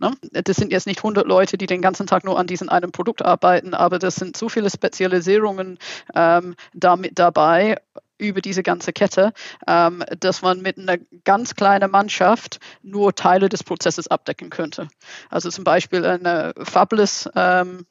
[0.00, 0.12] Ne?
[0.32, 3.22] Das sind jetzt nicht 100 Leute, die den ganzen Tag nur an diesem einen Produkt
[3.24, 5.78] arbeiten, aber das sind so viele Spezialisierungen
[6.14, 7.76] ähm, damit dabei
[8.18, 9.32] über diese ganze Kette,
[9.66, 14.88] ähm, dass man mit einer ganz kleinen Mannschaft nur Teile des Prozesses abdecken könnte.
[15.30, 17.86] Also zum Beispiel eine Fabless ähm,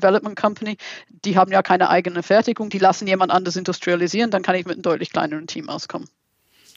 [0.00, 0.76] Development Company,
[1.24, 4.74] die haben ja keine eigene Fertigung, die lassen jemand anders industrialisieren, dann kann ich mit
[4.74, 6.08] einem deutlich kleineren Team auskommen.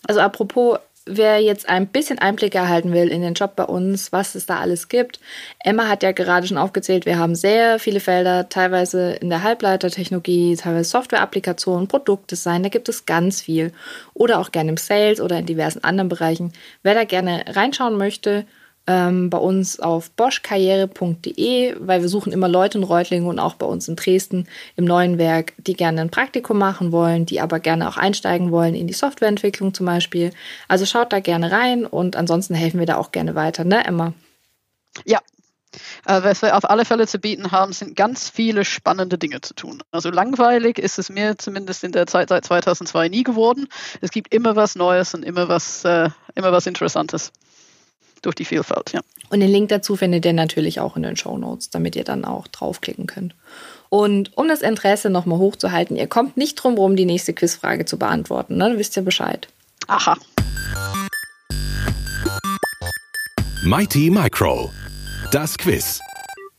[0.07, 4.35] Also apropos wer jetzt ein bisschen Einblick erhalten will in den Job bei uns, was
[4.35, 5.19] es da alles gibt.
[5.63, 10.55] Emma hat ja gerade schon aufgezählt, wir haben sehr viele Felder, teilweise in der Halbleitertechnologie,
[10.55, 13.73] teilweise Software-Applikationen, Produktdesign, da gibt es ganz viel.
[14.13, 16.53] Oder auch gerne im Sales oder in diversen anderen Bereichen.
[16.83, 18.45] Wer da gerne reinschauen möchte,
[18.89, 23.67] ähm, bei uns auf boschkarriere.de, weil wir suchen immer Leute in Reutlingen und auch bei
[23.67, 27.87] uns in Dresden im neuen Werk, die gerne ein Praktikum machen wollen, die aber gerne
[27.87, 30.31] auch einsteigen wollen in die Softwareentwicklung zum Beispiel.
[30.67, 34.13] Also schaut da gerne rein und ansonsten helfen wir da auch gerne weiter, ne Emma?
[35.05, 35.19] Ja,
[36.07, 39.53] äh, was wir auf alle Fälle zu bieten haben, sind ganz viele spannende Dinge zu
[39.53, 39.83] tun.
[39.91, 43.67] Also langweilig ist es mir zumindest in der Zeit seit 2002 nie geworden.
[44.01, 47.31] Es gibt immer was Neues und immer was, äh, immer was Interessantes
[48.21, 49.01] durch die Vielfalt, ja.
[49.29, 52.25] Und den Link dazu findet ihr natürlich auch in den Show Notes, damit ihr dann
[52.25, 53.35] auch draufklicken könnt.
[53.89, 57.97] Und um das Interesse nochmal hochzuhalten, ihr kommt nicht drum rum, die nächste Quizfrage zu
[57.97, 58.57] beantworten.
[58.57, 58.73] Ne?
[58.77, 59.47] Wisst ihr Bescheid.
[59.87, 60.17] Aha.
[63.63, 64.71] Mighty Micro.
[65.31, 65.99] Das Quiz.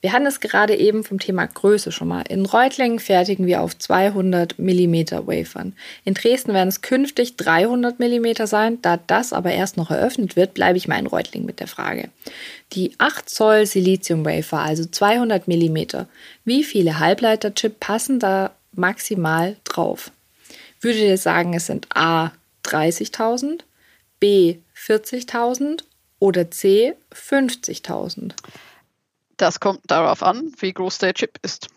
[0.03, 2.23] Wir hatten es gerade eben vom Thema Größe schon mal.
[2.23, 4.95] In Reutlingen fertigen wir auf 200 mm
[5.27, 5.75] Wafern.
[6.05, 8.81] In Dresden werden es künftig 300 mm sein.
[8.81, 12.09] Da das aber erst noch eröffnet wird, bleibe ich mal in Reutlingen mit der Frage.
[12.73, 15.79] Die 8 Zoll Silizium Wafer, also 200 mm.
[16.47, 20.13] Wie viele Halbleiterchip passen da maximal drauf?
[20.81, 22.33] Würdet ihr sagen, es sind A
[22.65, 23.61] 30.000,
[24.19, 25.83] B 40.000
[26.21, 28.33] oder C 50.000?
[29.41, 31.69] Das kommt darauf an, wie groß der Chip ist,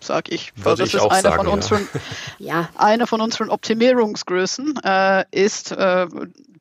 [0.00, 0.54] sage ich.
[0.56, 1.88] Weil das ich ist eine, sagen, von unseren,
[2.38, 2.70] ja.
[2.76, 6.06] eine von unseren Optimierungsgrößen äh, ist, äh,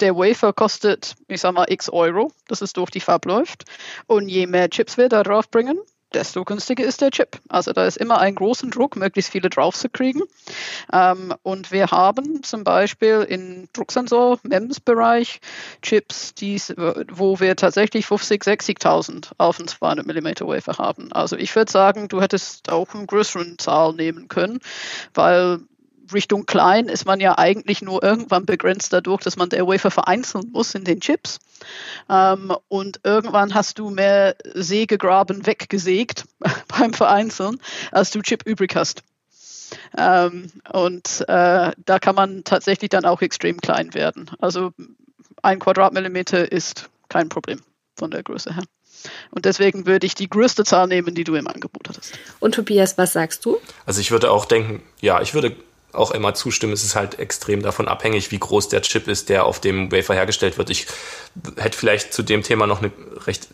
[0.02, 3.64] der Wafer kostet, ich sag mal, x Euro, dass es durch die Fab läuft.
[4.06, 5.80] Und je mehr Chips wir da drauf bringen,
[6.14, 7.40] desto günstiger ist der Chip.
[7.50, 10.22] Also da ist immer ein großen Druck, möglichst viele drauf zu kriegen.
[10.92, 15.42] Ähm, und wir haben zum Beispiel im Drucksensor, MEMS-Bereich,
[15.82, 16.74] Chips, die's,
[17.12, 21.12] wo wir tatsächlich 50, 60.000 auf einen 200 mm Wafer haben.
[21.14, 24.60] Also ich würde sagen, du hättest auch eine größere Zahl nehmen können,
[25.14, 25.60] weil
[26.14, 30.50] Richtung klein ist man ja eigentlich nur irgendwann begrenzt dadurch, dass man der Wafer vereinzeln
[30.52, 31.40] muss in den Chips.
[32.10, 36.26] Ähm, und irgendwann hast du mehr Sägegraben weggesägt
[36.68, 37.60] beim Vereinzeln,
[37.92, 39.04] als du Chip übrig hast.
[39.98, 44.32] Ähm, und äh, da kann man tatsächlich dann auch extrem klein werden.
[44.40, 44.72] Also
[45.42, 47.62] ein Quadratmillimeter ist kein Problem
[47.96, 48.64] von der Größe her.
[49.32, 52.20] Und deswegen würde ich die größte Zahl nehmen, die du im Angebot hattest.
[52.40, 53.58] Und Tobias, was sagst du?
[53.86, 55.56] Also ich würde auch denken, ja, ich würde
[55.94, 59.46] auch immer zustimmen, es ist halt extrem davon abhängig, wie groß der Chip ist, der
[59.46, 60.70] auf dem Wafer hergestellt wird.
[60.70, 60.88] Ich
[61.58, 62.92] hätte vielleicht zu dem Thema noch eine
[63.26, 63.48] recht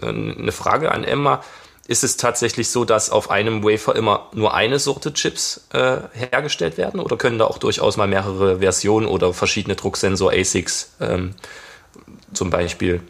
[0.00, 1.42] äh, eine Frage an Emma.
[1.88, 6.78] Ist es tatsächlich so, dass auf einem Wafer immer nur eine Sorte Chips äh, hergestellt
[6.78, 11.34] werden oder können da auch durchaus mal mehrere Versionen oder verschiedene Drucksensor ASICs ähm,
[12.32, 13.02] zum Beispiel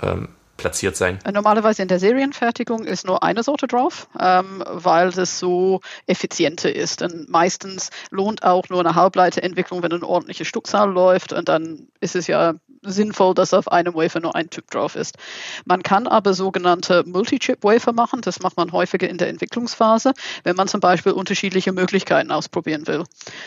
[0.00, 1.18] ähm, platziert sein?
[1.30, 7.02] Normalerweise in der Serienfertigung ist nur eine Sorte drauf, ähm, weil das so effizienter ist.
[7.02, 11.32] Und meistens lohnt auch nur eine Halbleiterentwicklung, wenn eine ordentliche Stückzahl läuft.
[11.32, 12.54] Und dann ist es ja
[12.92, 15.16] sinnvoll, dass auf einem Wafer nur ein Chip drauf ist.
[15.64, 18.20] Man kann aber sogenannte Multi-Chip-Wafer machen.
[18.20, 20.12] Das macht man häufiger in der Entwicklungsphase,
[20.44, 23.04] wenn man zum Beispiel unterschiedliche Möglichkeiten ausprobieren will.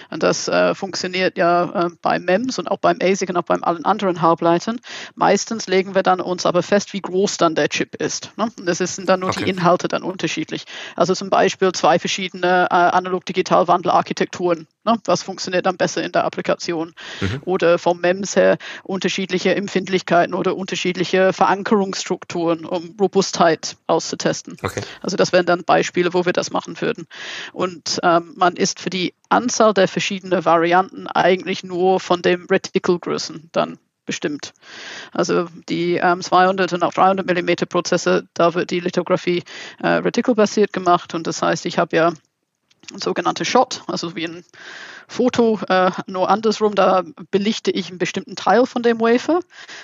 [0.09, 3.55] Und das äh, funktioniert ja äh, bei MEMS und auch beim ASIC und auch bei
[3.55, 4.79] allen anderen Halbleitern.
[5.15, 8.31] Meistens legen wir dann uns aber fest, wie groß dann der Chip ist.
[8.37, 8.49] Ne?
[8.57, 9.43] Und das sind dann nur okay.
[9.43, 10.65] die Inhalte dann unterschiedlich.
[10.95, 14.67] Also zum Beispiel zwei verschiedene äh, Analog-Digital-Wandelarchitekturen.
[14.86, 14.97] Ne?
[15.05, 16.93] Was funktioniert dann besser in der Applikation?
[17.19, 17.41] Mhm.
[17.45, 24.57] Oder vom MEMS her unterschiedliche Empfindlichkeiten oder unterschiedliche Verankerungsstrukturen, um Robustheit auszutesten.
[24.61, 24.82] Okay.
[25.01, 27.07] Also das wären dann Beispiele, wo wir das machen würden.
[27.51, 33.49] Und ähm, man ist für die Anzahl der verschiedenen Varianten eigentlich nur von dem Reticle-Größen
[33.51, 34.53] dann bestimmt.
[35.11, 39.43] Also die ähm, 200 und auch 300 mm Prozesse, da wird die Lithografie
[39.84, 42.13] äh, reticle-basiert gemacht und das heißt, ich habe ja
[42.91, 44.43] ein sogenannter Shot, also wie ein
[45.10, 49.39] Foto, äh, nur andersrum, da belichte ich einen bestimmten Teil von dem Wafer.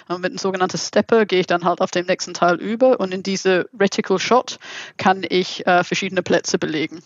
[0.07, 3.13] Und mit einem sogenannten Stepper gehe ich dann halt auf den nächsten Teil über und
[3.13, 4.59] in diese Reticle Shot
[4.97, 7.01] kann ich äh, verschiedene Plätze belegen.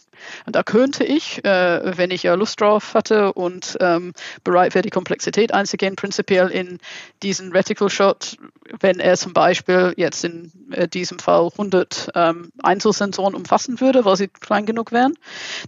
[0.45, 4.13] Und da könnte ich, äh, wenn ich ja Lust drauf hatte und ähm,
[4.43, 6.79] bereit wäre, die Komplexität einzugehen, prinzipiell in
[7.23, 8.35] diesen Reticle Shot,
[8.81, 14.17] wenn er zum Beispiel jetzt in äh, diesem Fall 100 ähm, Einzelsensoren umfassen würde, weil
[14.17, 15.13] sie klein genug wären,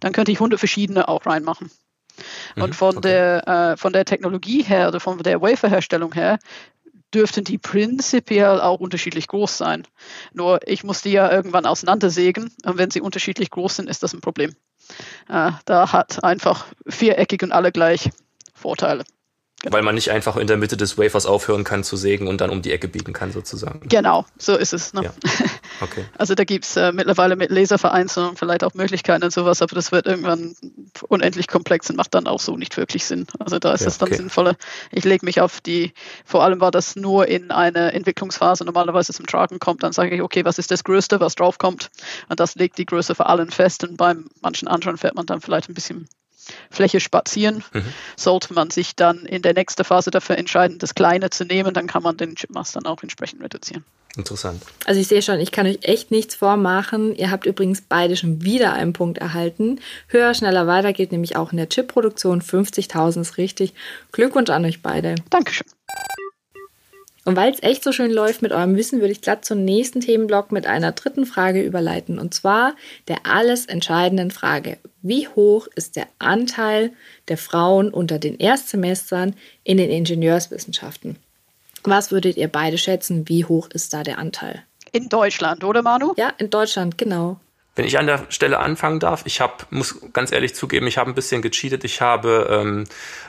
[0.02, 1.72] dann könnte ich 100 verschiedene auch reinmachen.
[2.55, 3.09] Und mhm, von, okay.
[3.09, 6.39] der, äh, von der Technologie her oder von der Waferherstellung her
[7.14, 9.86] dürften die prinzipiell auch unterschiedlich groß sein.
[10.34, 14.14] Nur ich muss die ja irgendwann auseinandersägen und wenn sie unterschiedlich groß sind, ist das
[14.14, 14.55] ein Problem.
[15.28, 18.09] Äh, da hat einfach viereckig und alle gleich
[18.53, 19.03] Vorteile.
[19.64, 19.76] Genau.
[19.76, 22.49] Weil man nicht einfach in der Mitte des Wafers aufhören kann zu sägen und dann
[22.49, 23.88] um die Ecke biegen kann, sozusagen.
[23.88, 24.93] Genau, so ist es.
[24.93, 25.03] Ne?
[25.03, 25.14] Ja.
[25.80, 26.05] Okay.
[26.16, 29.91] Also da gibt es äh, mittlerweile mit Laservereinzelung vielleicht auch Möglichkeiten und sowas, aber das
[29.91, 30.53] wird irgendwann
[31.07, 33.26] unendlich komplex und macht dann auch so nicht wirklich Sinn.
[33.39, 34.18] Also da ist es ja, dann okay.
[34.18, 34.55] sinnvoller.
[34.91, 35.93] Ich lege mich auf die,
[36.24, 40.22] vor allem war das nur in einer Entwicklungsphase normalerweise zum Tragen kommt, dann sage ich,
[40.22, 41.89] okay, was ist das Größte, was draufkommt?
[42.30, 45.41] Und das legt die Größe für allen fest und beim manchen anderen fährt man dann
[45.41, 46.07] vielleicht ein bisschen
[46.70, 47.64] Fläche spazieren.
[47.74, 47.86] Mhm.
[48.16, 51.88] Sollte man sich dann in der nächsten Phase dafür entscheiden, das Kleine zu nehmen, dann
[51.88, 53.84] kann man den Chipmass dann auch entsprechend reduzieren.
[54.18, 54.62] Interessant.
[54.86, 57.16] Also ich sehe schon, ich kann euch echt nichts vormachen.
[57.16, 59.80] Ihr habt übrigens beide schon wieder einen Punkt erhalten.
[60.08, 62.41] Höher, schneller, weiter geht nämlich auch in der Chipproduktion.
[62.41, 63.74] 50.000 ist richtig.
[64.12, 65.16] Glückwunsch an euch beide.
[65.30, 65.68] Dankeschön.
[67.24, 70.01] Und weil es echt so schön läuft mit eurem Wissen, würde ich glatt zum nächsten
[70.01, 72.17] Themenblock mit einer dritten Frage überleiten.
[72.17, 72.76] Und zwar
[73.07, 74.80] der alles entscheidenden Frage.
[75.03, 76.93] Wie hoch ist der Anteil
[77.28, 81.17] der Frauen unter den Erstsemestern in den Ingenieurswissenschaften?
[81.84, 83.28] Was würdet ihr beide schätzen?
[83.30, 84.63] Wie hoch ist da der Anteil?
[84.91, 86.13] In Deutschland, oder Manu?
[86.17, 87.39] Ja, in Deutschland, genau.
[87.76, 91.09] Wenn ich an der Stelle anfangen darf, ich habe, muss ganz ehrlich zugeben, ich habe
[91.09, 91.86] ein bisschen gecheatet.
[91.86, 92.84] Ich habe, ähm,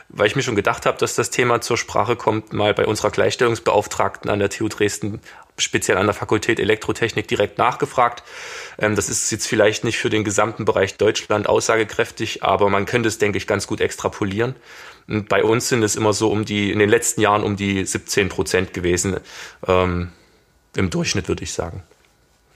[0.08, 3.10] weil ich mir schon gedacht habe, dass das Thema zur Sprache kommt, mal bei unserer
[3.10, 5.20] Gleichstellungsbeauftragten an der TU Dresden,
[5.58, 8.24] speziell an der Fakultät Elektrotechnik, direkt nachgefragt.
[8.78, 13.08] Ähm, das ist jetzt vielleicht nicht für den gesamten Bereich Deutschland aussagekräftig, aber man könnte
[13.08, 14.56] es, denke ich, ganz gut extrapolieren.
[15.06, 17.84] Und bei uns sind es immer so um die, in den letzten Jahren um die
[17.84, 19.18] 17 Prozent gewesen,
[19.68, 20.10] ähm,
[20.74, 21.84] im Durchschnitt würde ich sagen.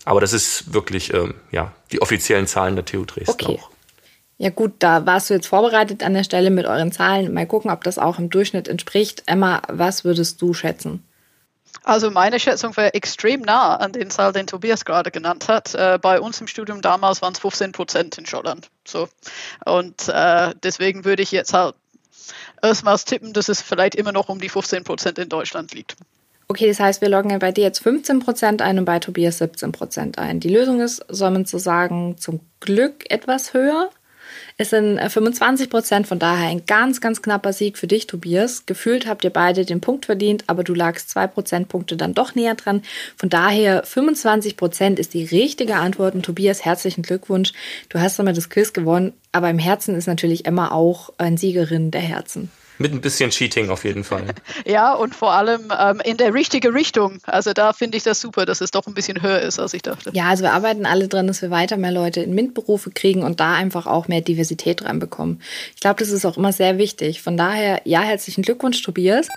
[0.07, 3.59] Aber das ist wirklich ähm, ja, die offiziellen Zahlen der TU Dresden okay.
[3.61, 3.71] auch.
[4.39, 7.35] Ja gut, da warst du jetzt vorbereitet an der Stelle mit euren Zahlen.
[7.35, 9.25] Mal gucken, ob das auch im Durchschnitt entspricht.
[9.27, 11.03] Emma, was würdest du schätzen?
[11.83, 15.75] Also meine Schätzung wäre extrem nah an den Zahl, den Tobias gerade genannt hat.
[15.75, 18.69] Äh, bei uns im Studium damals waren es 15 Prozent in Schottland.
[18.87, 19.09] So.
[19.65, 21.75] Und äh, deswegen würde ich jetzt halt
[22.63, 25.97] erstmals tippen, dass es vielleicht immer noch um die 15 Prozent in Deutschland liegt.
[26.49, 30.39] Okay, das heißt, wir loggen bei dir jetzt 15% ein und bei Tobias 17% ein.
[30.39, 33.91] Die Lösung ist, soll man so sagen, zum Glück etwas höher.
[34.57, 38.65] Es sind 25% äh, von daher ein ganz, ganz knapper Sieg für dich, Tobias.
[38.65, 42.55] Gefühlt habt ihr beide den Punkt verdient, aber du lagst zwei Prozentpunkte dann doch näher
[42.55, 42.83] dran.
[43.17, 46.15] Von daher 25% ist die richtige Antwort.
[46.15, 47.53] Und Tobias, herzlichen Glückwunsch.
[47.89, 51.91] Du hast damit das Quiz gewonnen, aber im Herzen ist natürlich Emma auch ein Siegerin
[51.91, 52.51] der Herzen.
[52.79, 54.27] Mit ein bisschen Cheating auf jeden Fall.
[54.67, 57.19] ja, und vor allem ähm, in der richtigen Richtung.
[57.25, 59.83] Also da finde ich das super, dass es doch ein bisschen höher ist, als ich
[59.83, 60.11] dachte.
[60.13, 63.41] Ja, also wir arbeiten alle dran, dass wir weiter mehr Leute in MINT-Berufe kriegen und
[63.41, 65.41] da einfach auch mehr Diversität reinbekommen.
[65.75, 67.23] Ich glaube, das ist auch immer sehr wichtig.
[67.23, 69.29] Von daher, ja, herzlichen Glückwunsch, Tobias.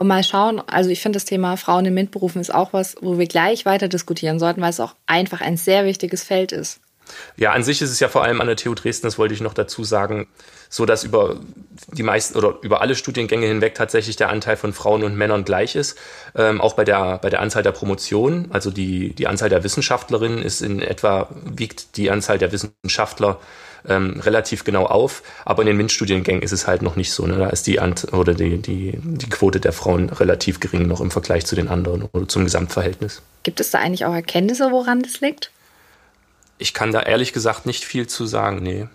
[0.00, 3.18] Und mal schauen, also ich finde das Thema Frauen in MINT-Berufen ist auch was, wo
[3.18, 6.80] wir gleich weiter diskutieren sollten, weil es auch einfach ein sehr wichtiges Feld ist.
[7.36, 9.40] Ja, an sich ist es ja vor allem an der TU Dresden, das wollte ich
[9.40, 10.26] noch dazu sagen,
[10.68, 11.36] so dass über
[11.88, 15.76] die meisten oder über alle Studiengänge hinweg tatsächlich der Anteil von Frauen und Männern gleich
[15.76, 15.98] ist.
[16.34, 20.42] Ähm, auch bei der, bei der Anzahl der Promotionen, also die, die Anzahl der Wissenschaftlerinnen
[20.42, 23.38] ist in etwa, wiegt die Anzahl der Wissenschaftler
[23.88, 25.22] ähm, relativ genau auf.
[25.44, 27.26] Aber in den MINT-Studiengängen ist es halt noch nicht so.
[27.26, 27.36] Ne?
[27.36, 31.10] Da ist die, Ant oder die, die, die Quote der Frauen relativ gering noch im
[31.10, 33.22] Vergleich zu den anderen oder zum Gesamtverhältnis.
[33.42, 35.51] Gibt es da eigentlich auch Erkenntnisse, woran das liegt?
[36.62, 38.86] Ich kann da ehrlich gesagt nicht viel zu sagen, nee.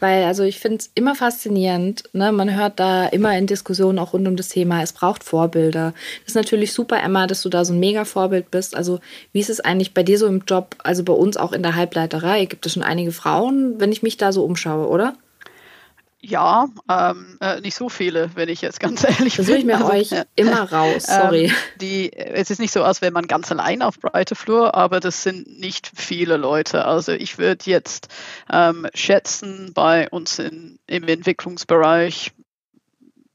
[0.00, 2.30] Weil, also ich finde es immer faszinierend, ne?
[2.30, 5.94] man hört da immer in Diskussionen auch rund um das Thema, es braucht Vorbilder.
[6.20, 8.76] Das ist natürlich super, Emma, dass du da so ein mega Vorbild bist.
[8.76, 9.00] Also
[9.32, 11.74] wie ist es eigentlich bei dir so im Job, also bei uns auch in der
[11.74, 12.44] Halbleiterei?
[12.44, 15.14] Gibt es schon einige Frauen, wenn ich mich da so umschaue, oder?
[16.22, 19.44] Ja, ähm, äh, nicht so viele, wenn ich jetzt ganz ehrlich bin.
[19.44, 20.24] Versuche ich mir also, euch ja.
[20.36, 21.46] immer raus, sorry.
[21.46, 25.00] Ähm, die, es ist nicht so, als wäre man ganz allein auf breite Flur, aber
[25.00, 26.84] das sind nicht viele Leute.
[26.84, 28.08] Also ich würde jetzt
[28.52, 32.32] ähm, schätzen, bei uns in, im Entwicklungsbereich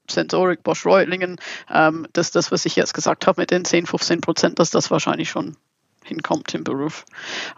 [0.09, 1.37] Sensorik Bosch Reutlingen,
[1.73, 4.91] ähm, dass das, was ich jetzt gesagt habe mit den 10, 15 Prozent, dass das
[4.91, 5.57] wahrscheinlich schon
[6.03, 7.05] hinkommt im Beruf.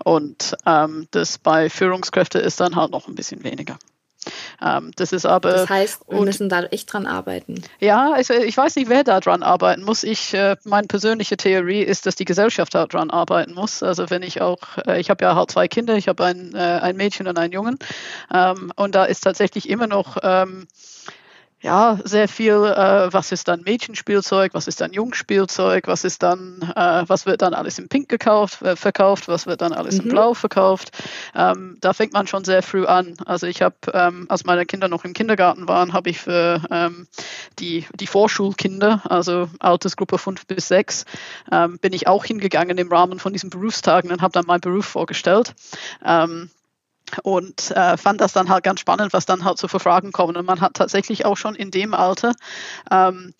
[0.06, 3.78] Und ähm, das bei Führungskräften ist dann halt noch ein bisschen weniger.
[4.62, 5.52] Ähm, das ist aber.
[5.52, 7.64] Das heißt, wir müssen da echt dran arbeiten.
[7.80, 10.04] Ja, also ich weiß nicht, wer da dran arbeiten muss.
[10.04, 13.84] Ich, äh, meine persönliche Theorie ist, dass die Gesellschaft da dran arbeiten muss.
[13.84, 16.58] Also wenn ich auch, äh, ich habe ja halt zwei Kinder, ich habe ein, äh,
[16.58, 17.78] ein Mädchen und einen Jungen.
[18.34, 20.68] Ähm, und da ist tatsächlich immer noch ähm,
[21.60, 26.62] ja, sehr viel, äh, was ist dann Mädchenspielzeug, was ist dann Jungspielzeug, was ist dann,
[26.76, 30.04] äh, was wird dann alles in Pink gekauft, äh, verkauft, was wird dann alles mhm.
[30.04, 30.92] in Blau verkauft.
[31.34, 33.16] Ähm, da fängt man schon sehr früh an.
[33.26, 37.08] Also ich habe, ähm, als meine Kinder noch im Kindergarten waren, habe ich für ähm,
[37.58, 41.06] die, die Vorschulkinder, also Altersgruppe 5 bis 6,
[41.52, 44.86] ähm, bin ich auch hingegangen im Rahmen von diesen Berufstagen und habe dann meinen Beruf
[44.86, 45.56] vorgestellt.
[46.06, 46.52] Ähm,
[47.24, 50.36] und äh, fand das dann halt ganz spannend, was dann halt so für Fragen kommen.
[50.36, 52.34] Und man hat tatsächlich auch schon in dem Alter
[52.92, 53.34] ähm,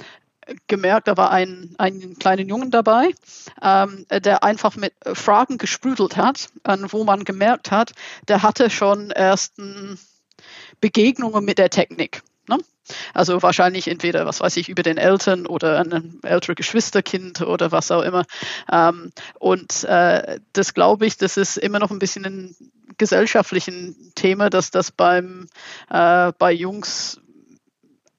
[0.68, 3.14] gemerkt, da war ein, ein kleiner Jungen dabei,
[3.62, 7.92] ähm, der einfach mit Fragen gesprüdelt hat, äh, wo man gemerkt hat,
[8.28, 10.00] der hatte schon ersten
[10.80, 12.22] Begegnungen mit der Technik.
[12.48, 12.58] Ne?
[13.14, 17.92] Also wahrscheinlich entweder, was weiß ich, über den Eltern oder ein älteres Geschwisterkind oder was
[17.92, 18.26] auch immer.
[18.72, 22.56] Ähm, und äh, das glaube ich, das ist immer noch ein bisschen ein
[22.98, 25.48] gesellschaftlichen Thema, dass das beim,
[25.90, 27.20] äh, bei Jungs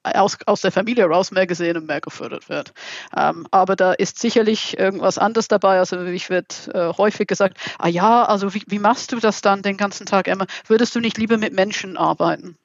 [0.03, 2.73] aus, aus der Familie raus mehr gesehen und mehr gefördert wird.
[3.15, 5.79] Ähm, aber da ist sicherlich irgendwas anderes dabei.
[5.79, 9.61] Also ich werde äh, häufig gesagt, ah ja, also wie, wie machst du das dann
[9.61, 10.45] den ganzen Tag, Emma?
[10.67, 12.57] Würdest du nicht lieber mit Menschen arbeiten?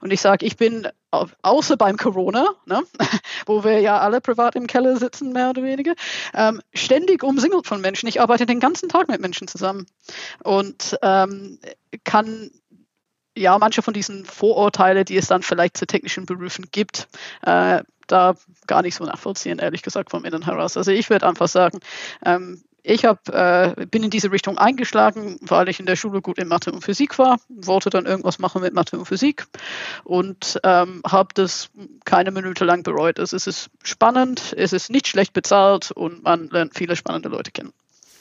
[0.00, 2.82] Und ich sage, ich bin außer beim Corona, ne,
[3.46, 5.94] wo wir ja alle privat im Keller sitzen, mehr oder weniger,
[6.34, 8.08] ähm, ständig umsingelt von Menschen.
[8.08, 9.86] Ich arbeite den ganzen Tag mit Menschen zusammen
[10.42, 11.58] und ähm,
[12.04, 12.50] kann
[13.36, 17.08] ja manche von diesen Vorurteilen, die es dann vielleicht zu technischen Berufen gibt,
[17.42, 18.34] äh, da
[18.66, 20.76] gar nicht so nachvollziehen, ehrlich gesagt, vom Innen heraus.
[20.76, 21.80] Also ich würde einfach sagen,
[22.24, 26.38] ähm, ich hab, äh, bin in diese Richtung eingeschlagen, weil ich in der Schule gut
[26.38, 29.46] in Mathe und Physik war, wollte dann irgendwas machen mit Mathe und Physik
[30.04, 31.68] und ähm, habe das
[32.06, 33.18] keine Minute lang bereut.
[33.18, 37.72] Es ist spannend, es ist nicht schlecht bezahlt und man lernt viele spannende Leute kennen.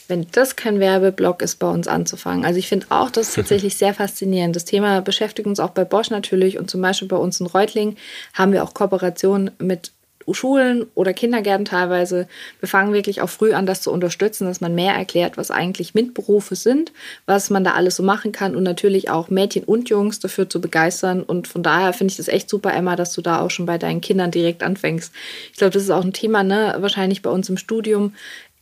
[0.10, 2.46] Wenn das kein Werbeblock ist, bei uns anzufangen.
[2.46, 4.56] Also ich finde auch das tatsächlich sehr faszinierend.
[4.56, 7.96] Das Thema beschäftigt uns auch bei Bosch natürlich und zum Beispiel bei uns in Reutling
[8.34, 9.92] haben wir auch Kooperationen mit
[10.34, 12.28] Schulen oder Kindergärten teilweise.
[12.60, 15.94] Wir fangen wirklich auch früh an, das zu unterstützen, dass man mehr erklärt, was eigentlich
[15.94, 16.92] MINT-Berufe sind,
[17.26, 20.60] was man da alles so machen kann und natürlich auch Mädchen und Jungs dafür zu
[20.60, 21.24] begeistern.
[21.24, 23.78] Und von daher finde ich das echt super, Emma, dass du da auch schon bei
[23.78, 25.14] deinen Kindern direkt anfängst.
[25.52, 28.14] Ich glaube, das ist auch ein Thema, ne, wahrscheinlich bei uns im Studium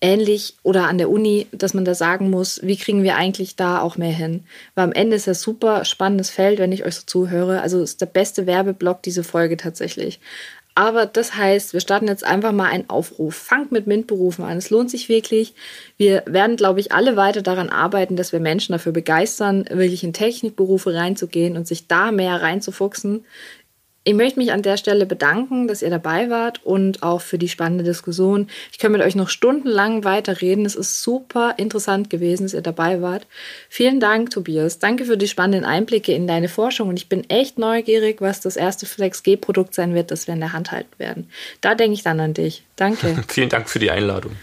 [0.01, 3.79] ähnlich oder an der Uni, dass man da sagen muss, wie kriegen wir eigentlich da
[3.81, 4.43] auch mehr hin?
[4.75, 7.61] Weil am Ende ist das super spannendes Feld, wenn ich euch so zuhöre.
[7.61, 10.19] Also ist der beste Werbeblock diese Folge tatsächlich.
[10.77, 13.33] Aber das heißt, wir starten jetzt einfach mal einen Aufruf.
[13.35, 14.57] Fangt mit MINT-Berufen an.
[14.57, 15.55] Es lohnt sich wirklich.
[15.95, 20.11] Wir werden, glaube ich, alle weiter daran arbeiten, dass wir Menschen dafür begeistern, wirklich in
[20.11, 23.23] Technikberufe reinzugehen und sich da mehr reinzufuchsen.
[24.07, 27.49] Ich möchte mich an der Stelle bedanken, dass ihr dabei wart und auch für die
[27.49, 28.47] spannende Diskussion.
[28.71, 30.63] Ich kann mit euch noch stundenlang weiterreden.
[30.63, 33.25] Es ist super interessant gewesen, dass ihr dabei wart.
[33.67, 34.77] Vielen Dank, Tobias.
[34.77, 38.57] Danke für die spannenden Einblicke in deine Forschung und ich bin echt neugierig, was das
[38.57, 41.27] erste Flex G-Produkt sein wird, das wir in der Hand halten werden.
[41.61, 42.63] Da denke ich dann an dich.
[42.75, 43.23] Danke.
[43.27, 44.33] Vielen Dank für die Einladung.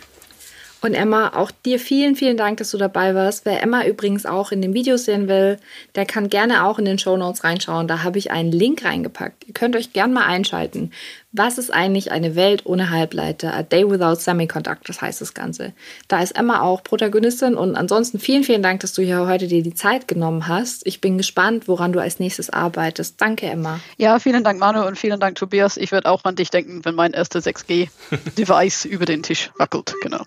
[0.82, 3.44] Und Emma, auch dir vielen, vielen Dank, dass du dabei warst.
[3.44, 5.58] Wer Emma übrigens auch in den Videos sehen will,
[5.94, 7.86] der kann gerne auch in den Show Notes reinschauen.
[7.86, 9.46] Da habe ich einen Link reingepackt.
[9.46, 10.90] Ihr könnt euch gerne mal einschalten.
[11.34, 13.54] Was ist eigentlich eine Welt ohne Halbleiter?
[13.54, 15.72] A Day Without Semiconductors heißt das Ganze.
[16.06, 19.62] Da ist Emma auch Protagonistin und ansonsten vielen, vielen Dank, dass du hier heute dir
[19.62, 20.86] die Zeit genommen hast.
[20.86, 23.18] Ich bin gespannt, woran du als nächstes arbeitest.
[23.18, 23.80] Danke, Emma.
[23.96, 25.78] Ja, vielen Dank, Manu, und vielen Dank, Tobias.
[25.78, 29.94] Ich werde auch an dich denken, wenn mein erstes 6G-Device über den Tisch wackelt.
[30.02, 30.24] Genau.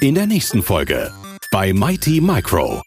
[0.00, 1.12] In der nächsten Folge
[1.52, 2.80] bei Mighty Micro.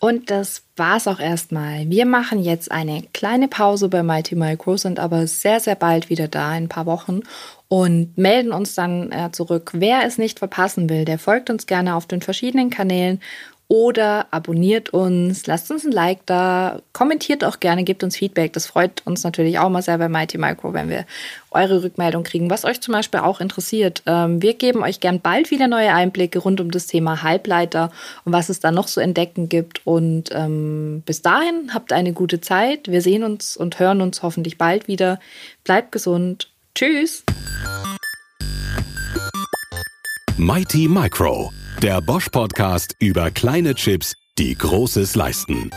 [0.00, 1.88] Und das war's auch erstmal.
[1.90, 6.28] Wir machen jetzt eine kleine Pause bei Mighty Micro, sind aber sehr, sehr bald wieder
[6.28, 7.20] da, in ein paar Wochen
[7.68, 9.72] und melden uns dann äh, zurück.
[9.74, 13.20] Wer es nicht verpassen will, der folgt uns gerne auf den verschiedenen Kanälen
[13.68, 18.54] oder abonniert uns, lasst uns ein Like da, kommentiert auch gerne, gebt uns Feedback.
[18.54, 21.04] Das freut uns natürlich auch mal sehr bei Mighty Micro, wenn wir
[21.50, 24.02] eure Rückmeldung kriegen, was euch zum Beispiel auch interessiert.
[24.06, 27.92] Ähm, wir geben euch gern bald wieder neue Einblicke rund um das Thema Halbleiter
[28.24, 29.86] und was es da noch so entdecken gibt.
[29.86, 32.88] Und ähm, bis dahin habt eine gute Zeit.
[32.88, 35.20] Wir sehen uns und hören uns hoffentlich bald wieder.
[35.64, 36.50] Bleibt gesund.
[36.74, 37.22] Tschüss.
[40.38, 41.52] Mighty Micro
[41.82, 45.70] der Bosch Podcast über kleine Chips, die Großes leisten.